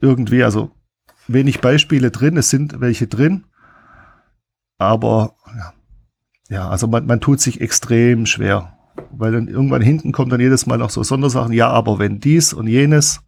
irgendwie, 0.00 0.42
also 0.42 0.70
wenig 1.28 1.60
Beispiele 1.60 2.10
drin, 2.10 2.36
es 2.36 2.50
sind 2.50 2.80
welche 2.80 3.06
drin, 3.06 3.44
aber 4.78 5.34
ja, 5.56 5.72
ja 6.48 6.68
also 6.68 6.86
man, 6.86 7.06
man 7.06 7.20
tut 7.20 7.40
sich 7.40 7.60
extrem 7.60 8.26
schwer. 8.26 8.76
Weil 9.12 9.32
dann 9.32 9.48
irgendwann 9.48 9.82
hinten 9.82 10.12
kommt 10.12 10.32
dann 10.32 10.40
jedes 10.40 10.66
Mal 10.66 10.78
noch 10.78 10.90
so 10.90 11.02
Sondersachen, 11.02 11.52
ja, 11.52 11.68
aber 11.68 11.98
wenn 11.98 12.20
dies 12.20 12.52
und 12.52 12.66
jenes 12.66 13.20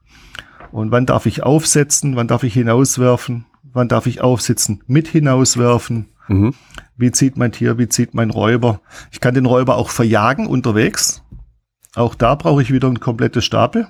und 0.72 0.90
wann 0.90 1.06
darf 1.06 1.26
ich 1.26 1.42
aufsetzen, 1.42 2.16
wann 2.16 2.26
darf 2.26 2.42
ich 2.42 2.54
hinauswerfen, 2.54 3.46
wann 3.72 3.88
darf 3.88 4.06
ich 4.06 4.20
aufsitzen, 4.20 4.82
mit 4.86 5.08
hinauswerfen, 5.08 6.06
mhm. 6.28 6.54
wie 6.96 7.12
zieht 7.12 7.36
mein 7.36 7.52
Tier, 7.52 7.78
wie 7.78 7.88
zieht 7.88 8.14
mein 8.14 8.30
Räuber. 8.30 8.80
Ich 9.10 9.20
kann 9.20 9.34
den 9.34 9.46
Räuber 9.46 9.76
auch 9.76 9.90
verjagen 9.90 10.46
unterwegs. 10.46 11.22
Auch 11.94 12.14
da 12.14 12.34
brauche 12.34 12.62
ich 12.62 12.72
wieder 12.72 12.88
ein 12.88 13.00
komplettes 13.00 13.44
Stapel. 13.44 13.88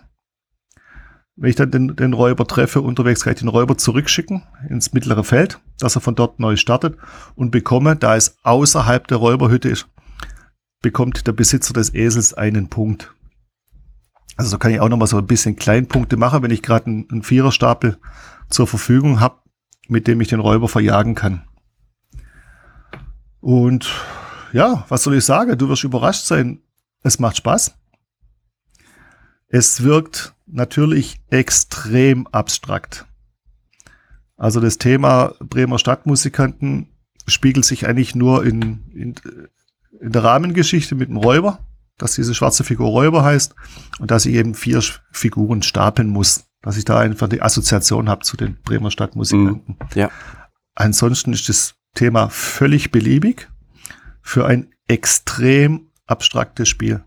Wenn 1.35 1.51
ich 1.51 1.57
dann 1.57 1.71
den, 1.71 1.97
den 1.97 2.13
Räuber 2.13 2.47
treffe, 2.47 2.83
unterwegs 2.83 3.25
kann 3.25 3.33
ich 3.33 3.41
den 3.41 3.49
Räuber 3.49 3.79
zurückschicken 3.79 4.43
ins 4.69 4.93
mittlere 4.93 5.25
Feld, 5.25 5.61
dass 5.79 5.97
er 5.97 6.03
von 6.03 6.15
dort 6.15 6.39
neu 6.39 6.57
startet 6.57 6.97
und 7.35 7.51
bekomme, 7.51 7.97
da 7.97 8.17
es 8.17 8.37
außerhalb 8.43 9.07
der 9.09 9.17
Räuberhütte 9.17 9.69
ist, 9.69 9.89
bekommt 10.83 11.27
der 11.27 11.33
Besitzer 11.33 11.73
des 11.73 11.95
Esels 11.95 12.35
einen 12.35 12.69
Punkt. 12.69 13.15
Also 14.37 14.51
so 14.51 14.59
kann 14.59 14.73
ich 14.73 14.81
auch 14.81 14.89
nochmal 14.89 15.09
so 15.09 15.19
ein 15.19 15.27
bisschen 15.27 15.57
Kleinpunkte 15.57 16.17
machen, 16.17 16.43
wenn 16.43 16.51
ich 16.51 16.63
gerade 16.63 16.87
einen, 16.87 17.09
einen 17.11 17.23
Viererstapel 17.23 17.99
zur 18.51 18.67
Verfügung 18.67 19.21
habe, 19.21 19.42
mit 19.89 20.07
dem 20.07 20.21
ich 20.21 20.29
den 20.29 20.41
Räuber 20.41 20.69
verjagen 20.69 21.15
kann. 21.15 21.43
Und 23.41 23.91
ja, 24.53 24.85
was 24.89 25.03
soll 25.03 25.17
ich 25.17 25.25
sagen? 25.25 25.59
Du 25.59 25.69
wirst 25.69 25.85
überrascht 25.85 26.25
sein. 26.25 26.61
Es 27.03 27.19
macht 27.19 27.37
Spaß. 27.39 27.75
Es 29.49 29.83
wirkt 29.83 30.35
natürlich 30.47 31.21
extrem 31.29 32.27
abstrakt. 32.29 33.07
Also 34.37 34.61
das 34.61 34.79
Thema 34.79 35.35
Bremer 35.41 35.79
Stadtmusikanten 35.79 36.89
spiegelt 37.27 37.65
sich 37.65 37.87
eigentlich 37.87 38.15
nur 38.15 38.45
in, 38.45 38.91
in, 38.95 39.15
in 40.01 40.13
der 40.13 40.25
Rahmengeschichte 40.25 40.95
mit 40.95 41.09
dem 41.09 41.17
Räuber, 41.17 41.61
dass 41.99 42.15
diese 42.15 42.35
schwarze 42.35 42.65
Figur 42.65 42.89
Räuber 42.89 43.25
heißt 43.25 43.55
und 43.99 44.11
dass 44.11 44.27
ich 44.27 44.35
eben 44.35 44.55
vier 44.55 44.83
Figuren 45.11 45.63
stapeln 45.63 46.09
muss, 46.09 46.45
dass 46.63 46.77
ich 46.77 46.85
da 46.85 46.99
einfach 46.99 47.29
die 47.29 47.43
Assoziation 47.43 48.09
habe 48.09 48.23
zu 48.23 48.37
den 48.37 48.57
Bremer 48.63 48.91
Stadtmusikanten. 48.91 49.77
Mhm, 49.79 49.87
ja. 49.95 50.11
Ansonsten 50.75 51.33
ist 51.33 51.49
das 51.49 51.75
Thema 51.95 52.29
völlig 52.31 52.91
beliebig 52.91 53.51
für 54.23 54.47
ein 54.47 54.73
extrem 54.89 55.91
abstraktes 56.07 56.69
Spiel. 56.69 57.05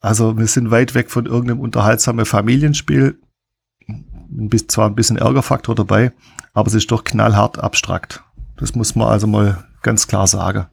Also 0.00 0.38
wir 0.38 0.46
sind 0.46 0.70
weit 0.70 0.94
weg 0.94 1.10
von 1.10 1.26
irgendeinem 1.26 1.60
unterhaltsamen 1.60 2.24
Familienspiel. 2.24 3.20
Bis 4.30 4.66
zwar 4.66 4.86
ein 4.86 4.94
bisschen 4.94 5.16
Ärgerfaktor 5.16 5.74
dabei, 5.74 6.12
aber 6.52 6.68
es 6.68 6.74
ist 6.74 6.90
doch 6.90 7.04
knallhart 7.04 7.58
abstrakt. 7.58 8.22
Das 8.56 8.74
muss 8.74 8.94
man 8.94 9.08
also 9.08 9.26
mal 9.26 9.64
ganz 9.82 10.06
klar 10.06 10.26
sagen. 10.26 10.66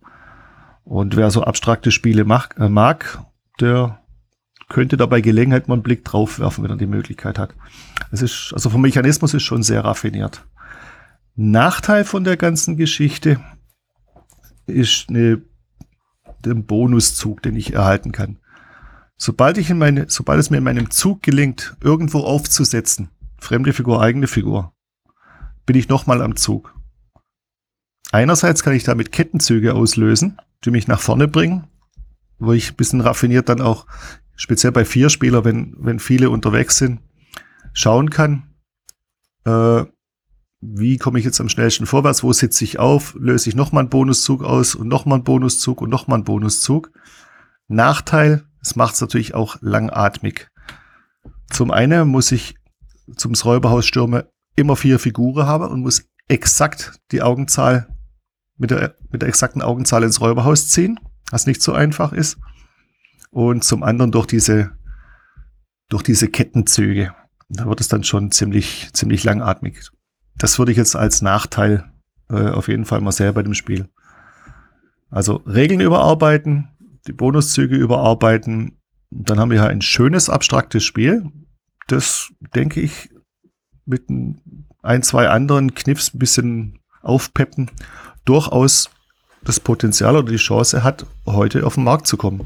Und 0.84 1.15
wer 1.15 1.32
so 1.32 1.44
abstrakte 1.44 1.92
Spiele 1.92 2.25
mag, 2.25 2.56
äh, 2.60 2.70
mag 2.70 3.20
der 3.60 4.00
könnte 4.69 4.98
dabei 4.98 5.22
Gelegenheit 5.22 5.67
mal 5.67 5.75
einen 5.75 5.84
Blick 5.84 6.03
drauf 6.03 6.39
werfen, 6.39 6.63
wenn 6.63 6.72
er 6.72 6.77
die 6.77 6.88
Möglichkeit 6.88 7.38
hat. 7.38 7.53
Es 8.12 8.22
ist, 8.22 8.51
also 8.53 8.69
vom 8.69 8.81
Mechanismus 8.81 9.34
ist 9.34 9.43
schon 9.43 9.63
sehr 9.63 9.84
raffiniert. 9.84 10.45
Nachteil 11.36 12.05
von 12.05 12.24
der 12.24 12.38
ganzen 12.38 12.77
Geschichte 12.77 13.39
ist 14.67 15.10
eine, 15.10 15.41
der 16.43 16.55
Bonuszug, 16.55 17.41
den 17.41 17.55
ich 17.55 17.74
erhalten 17.74 18.12
kann. 18.12 18.39
Sobald 19.17 19.57
ich 19.57 19.69
in 19.69 19.77
meine, 19.77 20.05
sobald 20.10 20.39
es 20.39 20.50
mir 20.50 20.57
in 20.57 20.63
meinem 20.63 20.91
Zug 20.91 21.24
gelingt, 21.24 21.75
irgendwo 21.81 22.19
aufzusetzen, 22.19 23.10
fremde 23.38 23.74
Figur, 23.74 24.01
eigene 24.01 24.27
Figur, 24.27 24.74
bin 25.65 25.75
ich 25.75 25.89
nochmal 25.89 26.22
am 26.22 26.36
Zug. 26.36 26.74
Einerseits 28.12 28.63
kann 28.63 28.74
ich 28.74 28.84
damit 28.84 29.12
Kettenzüge 29.12 29.74
auslösen, 29.74 30.38
die 30.63 30.72
mich 30.72 30.88
nach 30.88 31.00
vorne 31.00 31.27
bringen, 31.27 31.67
wo 32.39 32.53
ich 32.53 32.72
ein 32.72 32.75
bisschen 32.75 33.01
raffiniert 33.01 33.50
dann 33.50 33.62
auch, 33.62 33.88
speziell 34.36 34.72
bei 34.72 34.86
vier 34.86 35.10
Spieler, 35.10 35.46
wenn, 35.46 35.75
wenn 35.77 36.00
viele 36.00 36.30
unterwegs 36.30 36.77
sind, 36.77 37.00
schauen 37.74 38.10
kann, 38.10 38.56
äh, 39.46 39.86
wie 40.62 40.98
komme 40.98 41.20
ich 41.20 41.25
jetzt 41.25 41.39
am 41.39 41.50
schnellsten 41.50 41.86
vorwärts, 41.86 42.24
wo 42.24 42.34
sitze 42.34 42.63
ich 42.63 42.80
auf, 42.80 43.15
löse 43.20 43.50
ich 43.50 43.56
nochmal 43.56 43.82
einen 43.82 43.89
Bonuszug 43.89 44.44
aus 44.44 44.75
und 44.75 44.88
nochmal 44.88 45.18
einen 45.18 45.24
Bonuszug 45.24 45.82
und 45.82 45.89
nochmal 45.89 46.18
einen 46.18 46.24
Bonuszug. 46.24 46.92
Nachteil, 47.68 48.46
es 48.62 48.75
macht 48.75 48.96
es 48.96 49.01
natürlich 49.01 49.36
auch 49.36 49.58
langatmig. 49.62 50.48
Zum 51.51 51.72
einen 51.72 52.08
muss 52.08 52.32
ich 52.32 52.56
zum 53.15 53.34
Räuberhaus 53.34 53.86
stürme 53.86 54.27
immer 54.56 54.75
vier 54.75 55.00
Figuren 55.00 55.46
haben 55.46 55.68
und 55.68 55.82
muss 55.82 56.06
exakt 56.27 57.00
die 57.12 57.22
Augenzahl 57.22 57.88
mit 58.58 58.72
der, 58.72 58.96
mit 59.12 59.22
der 59.22 59.30
exakten 59.30 59.62
Augenzahl 59.62 60.04
ins 60.04 60.22
Räuberhaus 60.22 60.70
ziehen, 60.70 61.00
was 61.30 61.46
nicht 61.46 61.62
so 61.62 61.74
einfach 61.74 62.13
ist. 62.13 62.38
Und 63.36 63.65
zum 63.65 63.84
anderen 63.84 64.13
durch 64.13 64.27
diese, 64.27 64.72
durch 65.89 66.04
diese 66.04 66.30
Kettenzüge. 66.30 67.13
Da 67.50 67.65
wird 67.65 67.82
es 67.82 67.89
dann 67.89 68.06
schon 68.06 68.32
ziemlich, 68.32 68.88
ziemlich 68.94 69.25
langatmig. 69.25 69.89
Das 70.38 70.58
würde 70.58 70.72
ich 70.72 70.77
jetzt 70.77 70.96
als 70.96 71.22
Nachteil 71.22 71.92
äh, 72.30 72.48
auf 72.48 72.70
jeden 72.70 72.86
Fall 72.86 73.01
mal 73.01 73.12
sehr 73.12 73.34
bei 73.34 73.44
dem 73.44 73.54
Spiel. 73.54 73.89
Also 75.10 75.44
Regeln 75.46 75.82
überarbeiten, 75.82 76.70
die 77.08 77.12
Bonuszüge 77.12 77.75
überarbeiten. 77.75 78.80
Dann 79.10 79.38
haben 79.38 79.51
wir 79.51 79.60
hier 79.60 79.70
ein 79.70 79.82
schönes, 79.82 80.30
abstraktes 80.30 80.86
Spiel, 80.86 81.30
das, 81.88 82.32
denke 82.56 82.80
ich, 82.80 83.10
mit 83.86 84.06
ein, 84.82 85.04
zwei 85.04 85.27
anderen 85.27 85.74
Kniffs 85.75 86.13
ein 86.13 86.20
bisschen 86.20 86.80
aufpeppen, 87.01 87.70
durchaus 88.24 88.89
das 89.44 89.60
Potenzial 89.60 90.15
oder 90.15 90.32
die 90.32 90.38
Chance 90.38 90.86
hat, 90.86 91.06
heute 91.25 91.65
auf 91.65 91.75
den 91.75 91.84
Markt 91.84 92.08
zu 92.08 92.15
kommen. 92.15 92.46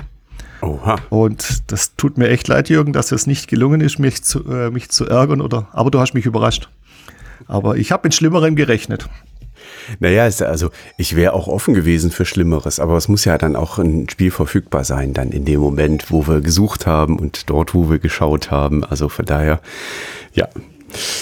Oha. 0.61 0.97
Und 1.09 1.71
das 1.71 1.95
tut 1.95 2.17
mir 2.17 2.29
echt 2.29 2.47
leid, 2.47 2.69
Jürgen, 2.69 2.93
dass 2.93 3.11
es 3.11 3.27
nicht 3.27 3.47
gelungen 3.47 3.81
ist, 3.81 3.99
mich 3.99 4.23
zu, 4.23 4.45
äh, 4.45 4.69
mich 4.69 4.89
zu 4.89 5.05
ärgern. 5.05 5.41
Oder, 5.41 5.67
aber 5.71 5.91
du 5.91 5.99
hast 5.99 6.13
mich 6.13 6.25
überrascht. 6.25 6.69
Aber 7.47 7.77
ich 7.77 7.91
habe 7.91 8.07
mit 8.07 8.13
Schlimmerem 8.13 8.55
gerechnet. 8.55 9.09
Naja, 9.99 10.23
also 10.23 10.69
ich 10.97 11.15
wäre 11.15 11.33
auch 11.33 11.47
offen 11.47 11.73
gewesen 11.73 12.11
für 12.11 12.25
Schlimmeres, 12.25 12.79
aber 12.79 12.95
es 12.97 13.07
muss 13.07 13.25
ja 13.25 13.37
dann 13.37 13.55
auch 13.55 13.79
ein 13.79 14.07
Spiel 14.09 14.31
verfügbar 14.31 14.83
sein, 14.83 15.13
dann 15.13 15.31
in 15.31 15.45
dem 15.45 15.59
Moment, 15.59 16.11
wo 16.11 16.27
wir 16.27 16.41
gesucht 16.41 16.85
haben 16.85 17.17
und 17.17 17.49
dort, 17.49 17.73
wo 17.73 17.89
wir 17.89 17.99
geschaut 17.99 18.51
haben. 18.51 18.83
Also 18.83 19.09
von 19.09 19.25
daher, 19.25 19.61
ja. 20.33 20.47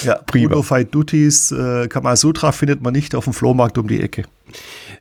Ja, 0.03 0.15
prima. 0.25 0.61
Fight 0.61 0.93
Duties, 0.93 1.51
äh, 1.51 1.87
Kamasutra 1.87 2.51
findet 2.51 2.81
man 2.81 2.93
nicht 2.93 3.15
auf 3.15 3.25
dem 3.25 3.33
Flohmarkt 3.33 3.77
um 3.77 3.87
die 3.87 4.01
Ecke. 4.01 4.23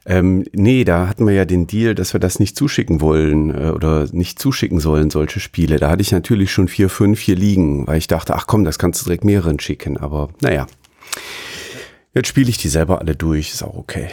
Ähm, 0.08 0.44
nee, 0.52 0.84
da 0.84 1.08
hatten 1.08 1.26
wir 1.26 1.34
ja 1.34 1.44
den 1.44 1.66
Deal, 1.66 1.96
dass 1.96 2.12
wir 2.12 2.20
das 2.20 2.38
nicht 2.38 2.56
zuschicken 2.56 3.00
wollen 3.00 3.50
äh, 3.50 3.70
oder 3.70 4.06
nicht 4.12 4.38
zuschicken 4.38 4.78
sollen, 4.78 5.10
solche 5.10 5.40
Spiele. 5.40 5.78
Da 5.78 5.90
hatte 5.90 6.02
ich 6.02 6.12
natürlich 6.12 6.52
schon 6.52 6.68
vier, 6.68 6.88
fünf 6.88 7.18
hier 7.18 7.34
liegen, 7.34 7.88
weil 7.88 7.98
ich 7.98 8.06
dachte, 8.06 8.36
ach 8.36 8.46
komm, 8.46 8.64
das 8.64 8.78
kannst 8.78 9.00
du 9.00 9.06
direkt 9.06 9.24
mehreren 9.24 9.58
schicken. 9.58 9.96
Aber 9.96 10.28
naja, 10.40 10.68
jetzt 12.14 12.28
spiele 12.28 12.48
ich 12.48 12.58
die 12.58 12.68
selber 12.68 13.00
alle 13.00 13.16
durch, 13.16 13.52
ist 13.52 13.64
auch 13.64 13.76
okay. 13.76 14.08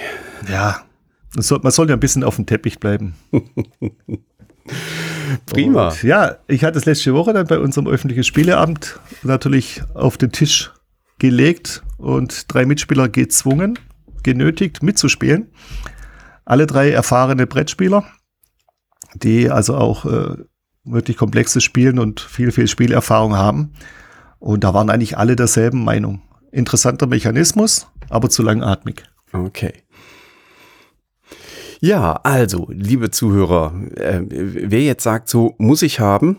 Ja, 0.52 0.82
soll, 1.38 1.60
man 1.62 1.72
soll 1.72 1.88
ja 1.90 1.96
ein 1.96 2.00
bisschen 2.00 2.24
auf 2.24 2.38
dem 2.38 2.48
Teppich 2.48 2.80
bleiben. 2.80 3.14
Prima. 5.46 5.90
Und 5.90 6.02
ja, 6.02 6.38
ich 6.48 6.64
hatte 6.64 6.80
es 6.80 6.86
letzte 6.86 7.14
Woche 7.14 7.34
dann 7.34 7.46
bei 7.46 7.60
unserem 7.60 7.88
öffentlichen 7.88 8.24
Spieleabend 8.24 9.00
natürlich 9.22 9.84
auf 9.94 10.18
den 10.18 10.32
Tisch 10.32 10.72
gelegt 11.20 11.84
und 11.98 12.52
drei 12.52 12.66
Mitspieler 12.66 13.10
gezwungen, 13.10 13.78
genötigt 14.24 14.84
mitzuspielen. 14.84 15.52
Alle 16.46 16.68
drei 16.68 16.92
erfahrene 16.92 17.48
Brettspieler, 17.48 18.06
die 19.16 19.50
also 19.50 19.76
auch 19.76 20.06
äh, 20.06 20.38
wirklich 20.84 21.18
komplexes 21.18 21.64
Spielen 21.64 22.00
und 22.00 22.20
viel, 22.20 22.52
viel 22.52 22.68
Spielerfahrung 22.68 23.36
haben. 23.36 23.74
Und 24.40 24.64
da 24.64 24.74
waren 24.74 24.90
eigentlich 24.90 25.18
alle 25.18 25.36
derselben 25.36 25.84
Meinung. 25.84 26.22
Interessanter 26.52 27.08
Mechanismus, 27.08 27.88
aber 28.10 28.30
zu 28.30 28.44
langatmig. 28.44 29.04
Okay. 29.32 29.74
Ja, 31.80 32.14
also, 32.24 32.68
liebe 32.70 33.12
Zuhörer, 33.12 33.74
äh, 33.96 34.22
wer 34.30 34.82
jetzt 34.82 35.04
sagt, 35.04 35.28
so 35.28 35.56
muss 35.58 35.82
ich 35.82 36.00
haben, 36.00 36.38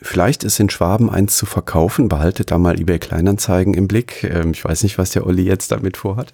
vielleicht 0.00 0.44
ist 0.44 0.60
in 0.60 0.70
Schwaben 0.70 1.10
eins 1.10 1.36
zu 1.36 1.46
verkaufen, 1.46 2.08
behaltet 2.08 2.50
da 2.50 2.58
mal 2.58 2.78
eBay 2.80 2.98
Kleinanzeigen 2.98 3.74
im 3.74 3.88
Blick. 3.88 4.24
Ähm, 4.24 4.52
ich 4.52 4.64
weiß 4.64 4.82
nicht, 4.82 4.98
was 4.98 5.10
der 5.10 5.26
Olli 5.26 5.42
jetzt 5.42 5.72
damit 5.72 5.96
vorhat. 5.96 6.32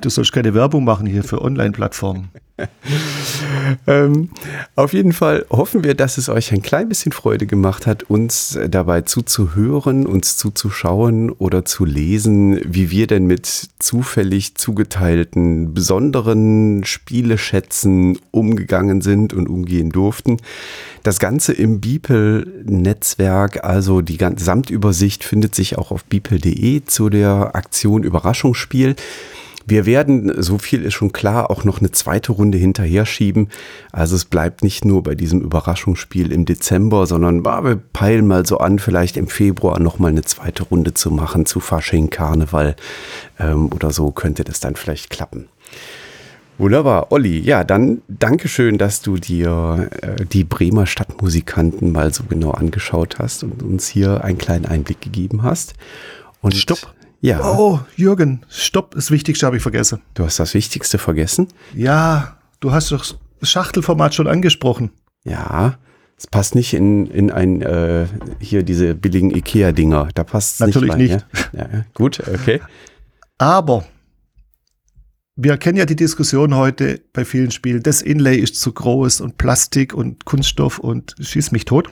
Du 0.00 0.08
sollst 0.08 0.32
keine 0.32 0.54
Werbung 0.54 0.84
machen 0.84 1.06
hier 1.06 1.22
für 1.22 1.42
Online-Plattformen. 1.42 2.30
ähm, 3.86 4.30
auf 4.76 4.92
jeden 4.92 5.12
Fall 5.12 5.44
hoffen 5.50 5.84
wir, 5.84 5.94
dass 5.94 6.16
es 6.16 6.28
euch 6.28 6.52
ein 6.52 6.62
klein 6.62 6.88
bisschen 6.88 7.12
Freude 7.12 7.46
gemacht 7.46 7.86
hat, 7.86 8.04
uns 8.04 8.58
dabei 8.68 9.02
zuzuhören, 9.02 10.06
uns 10.06 10.36
zuzuschauen 10.36 11.30
oder 11.30 11.64
zu 11.64 11.84
lesen, 11.84 12.60
wie 12.64 12.90
wir 12.90 13.06
denn 13.06 13.26
mit 13.26 13.46
zufällig 13.78 14.54
zugeteilten 14.54 15.74
besonderen 15.74 16.84
Spieleschätzen 16.84 18.18
umgegangen 18.30 19.02
sind 19.02 19.34
und 19.34 19.48
umgehen 19.48 19.90
durften. 19.90 20.38
Das 21.02 21.18
Ganze 21.18 21.52
im 21.52 21.80
Beeple-Netzwerk, 21.80 23.64
also 23.64 24.00
die 24.00 24.16
Gesamtübersicht 24.16 25.24
findet 25.24 25.54
sich 25.54 25.78
auch 25.78 25.90
auf 25.90 26.04
beeple.de 26.04 26.84
zu 26.84 27.10
der 27.10 27.54
Aktion 27.54 28.02
Überraschungsspiel. 28.02 28.96
Wir 29.66 29.84
werden, 29.84 30.40
so 30.40 30.58
viel 30.58 30.82
ist 30.82 30.94
schon 30.94 31.12
klar, 31.12 31.50
auch 31.50 31.64
noch 31.64 31.80
eine 31.80 31.90
zweite 31.90 32.32
Runde 32.32 32.56
hinterher 32.56 33.04
schieben. 33.04 33.48
Also 33.90 34.14
es 34.14 34.24
bleibt 34.24 34.62
nicht 34.62 34.84
nur 34.84 35.02
bei 35.02 35.16
diesem 35.16 35.40
Überraschungsspiel 35.40 36.30
im 36.30 36.44
Dezember, 36.44 37.06
sondern 37.06 37.42
bah, 37.42 37.64
wir 37.64 37.76
peilen 37.76 38.28
mal 38.28 38.46
so 38.46 38.58
an, 38.58 38.78
vielleicht 38.78 39.16
im 39.16 39.26
Februar 39.26 39.80
nochmal 39.80 40.12
eine 40.12 40.22
zweite 40.22 40.62
Runde 40.62 40.94
zu 40.94 41.10
machen 41.10 41.46
zu 41.46 41.58
Fasching, 41.58 42.10
Karneval 42.10 42.76
ähm, 43.40 43.70
oder 43.72 43.90
so 43.90 44.12
könnte 44.12 44.44
das 44.44 44.60
dann 44.60 44.76
vielleicht 44.76 45.10
klappen. 45.10 45.48
Wunderbar, 46.58 47.12
Olli. 47.12 47.38
Ja, 47.40 47.64
dann 47.64 48.02
Dankeschön, 48.08 48.78
dass 48.78 49.02
du 49.02 49.16
dir 49.16 49.90
äh, 50.00 50.24
die 50.24 50.44
Bremer 50.44 50.86
Stadtmusikanten 50.86 51.92
mal 51.92 52.14
so 52.14 52.24
genau 52.24 52.52
angeschaut 52.52 53.18
hast 53.18 53.42
und 53.42 53.62
uns 53.62 53.88
hier 53.88 54.24
einen 54.24 54.38
kleinen 54.38 54.64
Einblick 54.64 55.02
gegeben 55.02 55.42
hast. 55.42 55.74
Und 56.40 56.54
Stopp. 56.54 56.94
Ja. 57.20 57.56
Oh, 57.56 57.80
Jürgen, 57.96 58.44
stopp, 58.48 58.94
das 58.94 59.10
Wichtigste 59.10 59.46
habe 59.46 59.56
ich 59.56 59.62
vergessen. 59.62 60.00
Du 60.14 60.24
hast 60.24 60.38
das 60.38 60.54
Wichtigste 60.54 60.98
vergessen? 60.98 61.48
Ja, 61.74 62.36
du 62.60 62.72
hast 62.72 62.92
doch 62.92 63.04
das 63.40 63.50
Schachtelformat 63.50 64.14
schon 64.14 64.26
angesprochen. 64.26 64.90
Ja, 65.24 65.78
es 66.16 66.26
passt 66.26 66.54
nicht 66.54 66.72
in, 66.72 67.06
in 67.06 67.30
ein, 67.30 67.62
äh, 67.62 68.06
hier 68.38 68.62
diese 68.62 68.94
billigen 68.94 69.34
Ikea-Dinger. 69.34 70.08
Da 70.14 70.24
passt 70.24 70.54
es 70.54 70.60
Natürlich 70.60 70.94
nicht. 70.96 71.12
Nicht. 71.12 71.26
Ja? 71.52 71.68
ja, 71.72 71.84
gut, 71.94 72.22
okay. 72.32 72.60
Aber 73.38 73.84
wir 75.36 75.58
kennen 75.58 75.76
ja 75.76 75.84
die 75.84 75.96
Diskussion 75.96 76.54
heute 76.54 77.02
bei 77.12 77.24
vielen 77.24 77.50
Spielen, 77.50 77.82
das 77.82 78.00
Inlay 78.00 78.38
ist 78.38 78.58
zu 78.60 78.72
groß 78.72 79.20
und 79.20 79.36
Plastik 79.36 79.92
und 79.92 80.24
Kunststoff 80.24 80.78
und 80.78 81.14
schieß 81.20 81.52
mich 81.52 81.66
tot. 81.66 81.90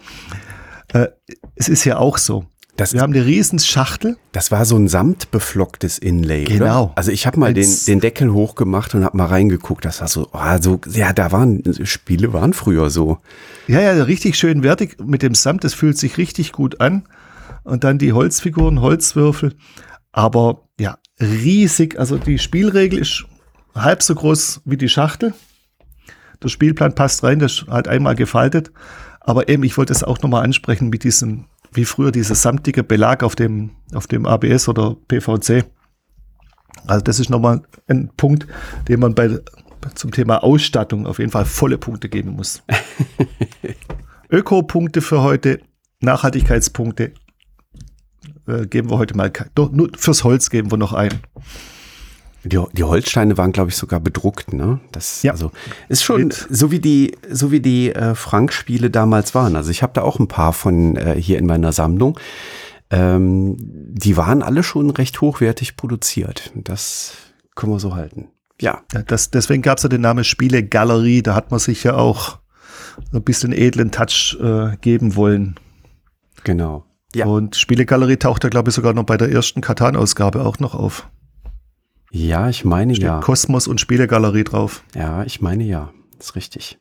Äh, 0.94 1.08
es 1.54 1.68
ist 1.68 1.84
ja 1.84 1.98
auch 1.98 2.16
so. 2.16 2.46
Das, 2.76 2.92
wir 2.92 3.02
haben 3.02 3.12
eine 3.12 3.24
riesen 3.24 3.60
Schachtel. 3.60 4.16
Das 4.32 4.50
war 4.50 4.64
so 4.64 4.76
ein 4.76 4.88
samtbeflocktes 4.88 5.98
Inlay. 5.98 6.44
Genau. 6.44 6.84
Oder? 6.86 6.92
Also 6.96 7.12
ich 7.12 7.26
habe 7.26 7.38
mal 7.38 7.54
den, 7.54 7.70
den 7.86 8.00
Deckel 8.00 8.32
hochgemacht 8.32 8.94
und 8.96 9.04
habe 9.04 9.16
mal 9.16 9.26
reingeguckt. 9.26 9.84
Das 9.84 10.00
war 10.00 10.08
so, 10.08 10.28
oh, 10.32 10.56
so, 10.60 10.80
ja, 10.90 11.12
da 11.12 11.30
waren 11.30 11.62
Spiele 11.84 12.32
waren 12.32 12.52
früher 12.52 12.90
so. 12.90 13.18
Ja, 13.68 13.80
ja, 13.80 14.02
richtig 14.02 14.36
schön 14.36 14.64
wertig 14.64 14.96
mit 15.04 15.22
dem 15.22 15.34
Samt. 15.34 15.62
Das 15.62 15.72
fühlt 15.72 15.98
sich 15.98 16.18
richtig 16.18 16.50
gut 16.52 16.80
an. 16.80 17.06
Und 17.62 17.84
dann 17.84 17.98
die 17.98 18.12
Holzfiguren, 18.12 18.80
Holzwürfel. 18.80 19.54
Aber 20.10 20.68
ja, 20.80 20.98
riesig. 21.20 21.98
Also 21.98 22.18
die 22.18 22.38
Spielregel 22.38 22.98
ist 22.98 23.24
halb 23.74 24.02
so 24.02 24.16
groß 24.16 24.62
wie 24.64 24.76
die 24.76 24.88
Schachtel. 24.88 25.32
Der 26.42 26.48
Spielplan 26.48 26.94
passt 26.94 27.22
rein, 27.22 27.38
das 27.38 27.52
ist 27.52 27.66
halt 27.68 27.86
einmal 27.86 28.16
gefaltet. 28.16 28.72
Aber 29.20 29.48
eben, 29.48 29.62
ich 29.62 29.78
wollte 29.78 29.92
es 29.92 30.02
auch 30.02 30.20
nochmal 30.20 30.44
ansprechen 30.44 30.90
mit 30.90 31.04
diesem 31.04 31.46
wie 31.74 31.84
früher 31.84 32.12
dieser 32.12 32.34
samtige 32.34 32.82
Belag 32.82 33.22
auf 33.22 33.36
dem, 33.36 33.72
auf 33.92 34.06
dem 34.06 34.26
ABS 34.26 34.68
oder 34.68 34.96
PVC. 35.08 35.64
Also 36.86 37.04
das 37.04 37.20
ist 37.20 37.30
nochmal 37.30 37.62
ein 37.88 38.10
Punkt, 38.16 38.46
den 38.88 39.00
man 39.00 39.14
bei, 39.14 39.38
zum 39.94 40.10
Thema 40.12 40.42
Ausstattung 40.42 41.06
auf 41.06 41.18
jeden 41.18 41.30
Fall 41.30 41.44
volle 41.44 41.78
Punkte 41.78 42.08
geben 42.08 42.30
muss. 42.30 42.62
Öko-Punkte 44.30 45.00
für 45.02 45.22
heute, 45.22 45.60
Nachhaltigkeitspunkte 46.00 47.12
äh, 48.46 48.66
geben 48.66 48.90
wir 48.90 48.98
heute 48.98 49.16
mal, 49.16 49.32
nur 49.72 49.90
fürs 49.96 50.24
Holz 50.24 50.50
geben 50.50 50.70
wir 50.70 50.78
noch 50.78 50.92
ein. 50.92 51.20
Die, 52.44 52.62
die 52.72 52.84
Holzsteine 52.84 53.38
waren, 53.38 53.52
glaube 53.52 53.70
ich, 53.70 53.76
sogar 53.76 54.00
bedruckt, 54.00 54.52
ne? 54.52 54.80
Das 54.92 55.22
ja. 55.22 55.32
also 55.32 55.50
ist 55.88 56.04
schon 56.04 56.24
Mit. 56.24 56.46
so 56.50 56.70
wie 56.70 56.78
die 56.78 57.16
so 57.30 57.50
wie 57.50 57.60
die 57.60 57.92
äh, 57.94 58.14
Frank-Spiele 58.14 58.90
damals 58.90 59.34
waren. 59.34 59.56
Also 59.56 59.70
ich 59.70 59.82
habe 59.82 59.94
da 59.94 60.02
auch 60.02 60.18
ein 60.18 60.28
paar 60.28 60.52
von 60.52 60.96
äh, 60.96 61.14
hier 61.18 61.38
in 61.38 61.46
meiner 61.46 61.72
Sammlung. 61.72 62.18
Ähm, 62.90 63.56
die 63.58 64.16
waren 64.16 64.42
alle 64.42 64.62
schon 64.62 64.90
recht 64.90 65.20
hochwertig 65.20 65.76
produziert. 65.76 66.52
Das 66.54 67.14
können 67.54 67.72
wir 67.72 67.80
so 67.80 67.94
halten. 67.94 68.28
Ja. 68.60 68.82
ja 68.92 69.02
das, 69.02 69.30
deswegen 69.30 69.62
gab 69.62 69.78
es 69.78 69.82
ja 69.82 69.88
den 69.88 70.02
Namen 70.02 70.24
Spielegalerie. 70.24 71.22
Da 71.22 71.34
hat 71.34 71.50
man 71.50 71.60
sich 71.60 71.82
ja 71.82 71.94
auch 71.94 72.38
ein 73.12 73.22
bisschen 73.22 73.52
edlen 73.52 73.90
Touch 73.90 74.38
äh, 74.40 74.76
geben 74.80 75.16
wollen. 75.16 75.56
Genau. 76.44 76.84
Ja. 77.14 77.26
Und 77.26 77.56
Spielegalerie 77.56 78.16
taucht 78.16 78.44
ja, 78.44 78.50
glaube 78.50 78.70
ich, 78.70 78.74
sogar 78.74 78.92
noch 78.92 79.04
bei 79.04 79.16
der 79.16 79.30
ersten 79.30 79.60
Katan-Ausgabe 79.60 80.44
auch 80.44 80.58
noch 80.58 80.74
auf. 80.74 81.08
Ja, 82.14 82.48
ich 82.48 82.64
meine 82.64 82.94
Steht 82.94 83.06
ja. 83.06 83.18
Kosmos 83.18 83.66
und 83.66 83.80
Spielegalerie 83.80 84.44
drauf. 84.44 84.84
Ja, 84.94 85.24
ich 85.24 85.40
meine 85.40 85.64
ja. 85.64 85.92
Das 86.16 86.28
ist 86.28 86.36
richtig. 86.36 86.78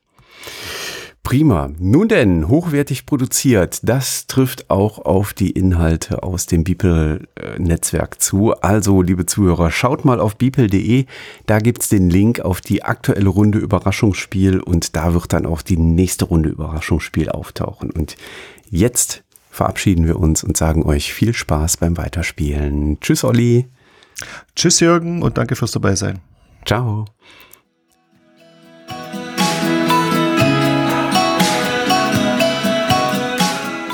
Prima. 1.24 1.72
Nun 1.80 2.08
denn, 2.08 2.50
hochwertig 2.50 3.08
produziert, 3.08 3.80
das 3.82 4.28
trifft 4.28 4.70
auch 4.70 5.00
auf 5.00 5.34
die 5.34 5.50
Inhalte 5.50 6.22
aus 6.22 6.46
dem 6.46 6.64
Beeple-Netzwerk 6.64 8.22
zu. 8.22 8.54
Also, 8.62 9.02
liebe 9.02 9.26
Zuhörer, 9.26 9.72
schaut 9.72 10.06
mal 10.06 10.20
auf 10.20 10.36
beeple.de, 10.36 11.06
da 11.48 11.58
gibt's 11.58 11.90
den 11.90 12.12
Link 12.12 12.42
auf 12.42 12.62
die 12.62 12.84
aktuelle 12.84 13.30
Runde 13.30 13.58
Überraschungsspiel 13.58 14.60
und 14.60 14.96
da 14.96 15.16
wird 15.16 15.34
dann 15.34 15.48
auch 15.48 15.64
die 15.64 15.78
nächste 15.78 16.26
Runde 16.26 16.50
Überraschungsspiel 16.50 17.30
auftauchen. 17.30 17.90
Und 17.90 18.18
jetzt 18.70 19.24
verabschieden 19.50 20.06
wir 20.06 20.20
uns 20.20 20.44
und 20.44 20.58
sagen 20.58 20.84
euch 20.84 21.12
viel 21.12 21.34
Spaß 21.34 21.78
beim 21.78 21.98
Weiterspielen. 21.98 23.00
Tschüss, 23.00 23.24
Olli. 23.24 23.66
Tschüss, 24.56 24.80
Jürgen, 24.80 25.22
und 25.22 25.38
danke 25.38 25.56
fürs 25.56 25.72
dabei 25.72 25.96
sein. 25.96 26.20
Ciao. 26.66 27.06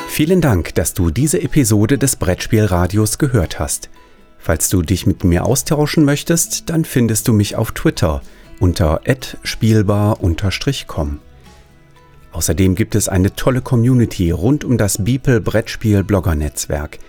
Vielen 0.09 0.41
Dank, 0.41 0.75
dass 0.75 0.93
du 0.93 1.11
diese 1.11 1.41
Episode 1.41 1.97
des 1.97 2.17
Brettspielradios 2.17 3.19
gehört 3.19 3.57
hast. 3.57 3.89
Falls 4.37 4.67
du 4.67 4.81
dich 4.81 5.05
mit 5.07 5.23
mir 5.23 5.45
austauschen 5.45 6.03
möchtest, 6.03 6.69
dann 6.69 6.83
findest 6.83 7.27
du 7.27 7.33
mich 7.33 7.55
auf 7.55 7.71
Twitter 7.71 8.21
unter 8.59 9.01
spielbar-com. 9.43 11.19
Außerdem 12.31 12.75
gibt 12.75 12.95
es 12.95 13.09
eine 13.09 13.33
tolle 13.33 13.61
Community 13.61 14.31
rund 14.31 14.63
um 14.63 14.77
das 14.77 15.03
Beeple 15.03 15.41
Brettspiel 15.41 16.03
Blogger 16.03 16.35
Netzwerk. 16.35 16.99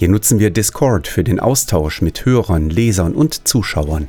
Hier 0.00 0.08
nutzen 0.08 0.38
wir 0.38 0.48
Discord 0.48 1.06
für 1.08 1.22
den 1.22 1.40
Austausch 1.40 2.00
mit 2.00 2.24
Hörern, 2.24 2.70
Lesern 2.70 3.14
und 3.14 3.46
Zuschauern. 3.46 4.08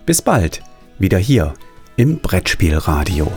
Bis 0.08 0.24
bald, 0.24 0.64
wieder 0.98 1.20
hier 1.20 1.54
im 1.96 2.18
Brettspielradio. 2.18 3.32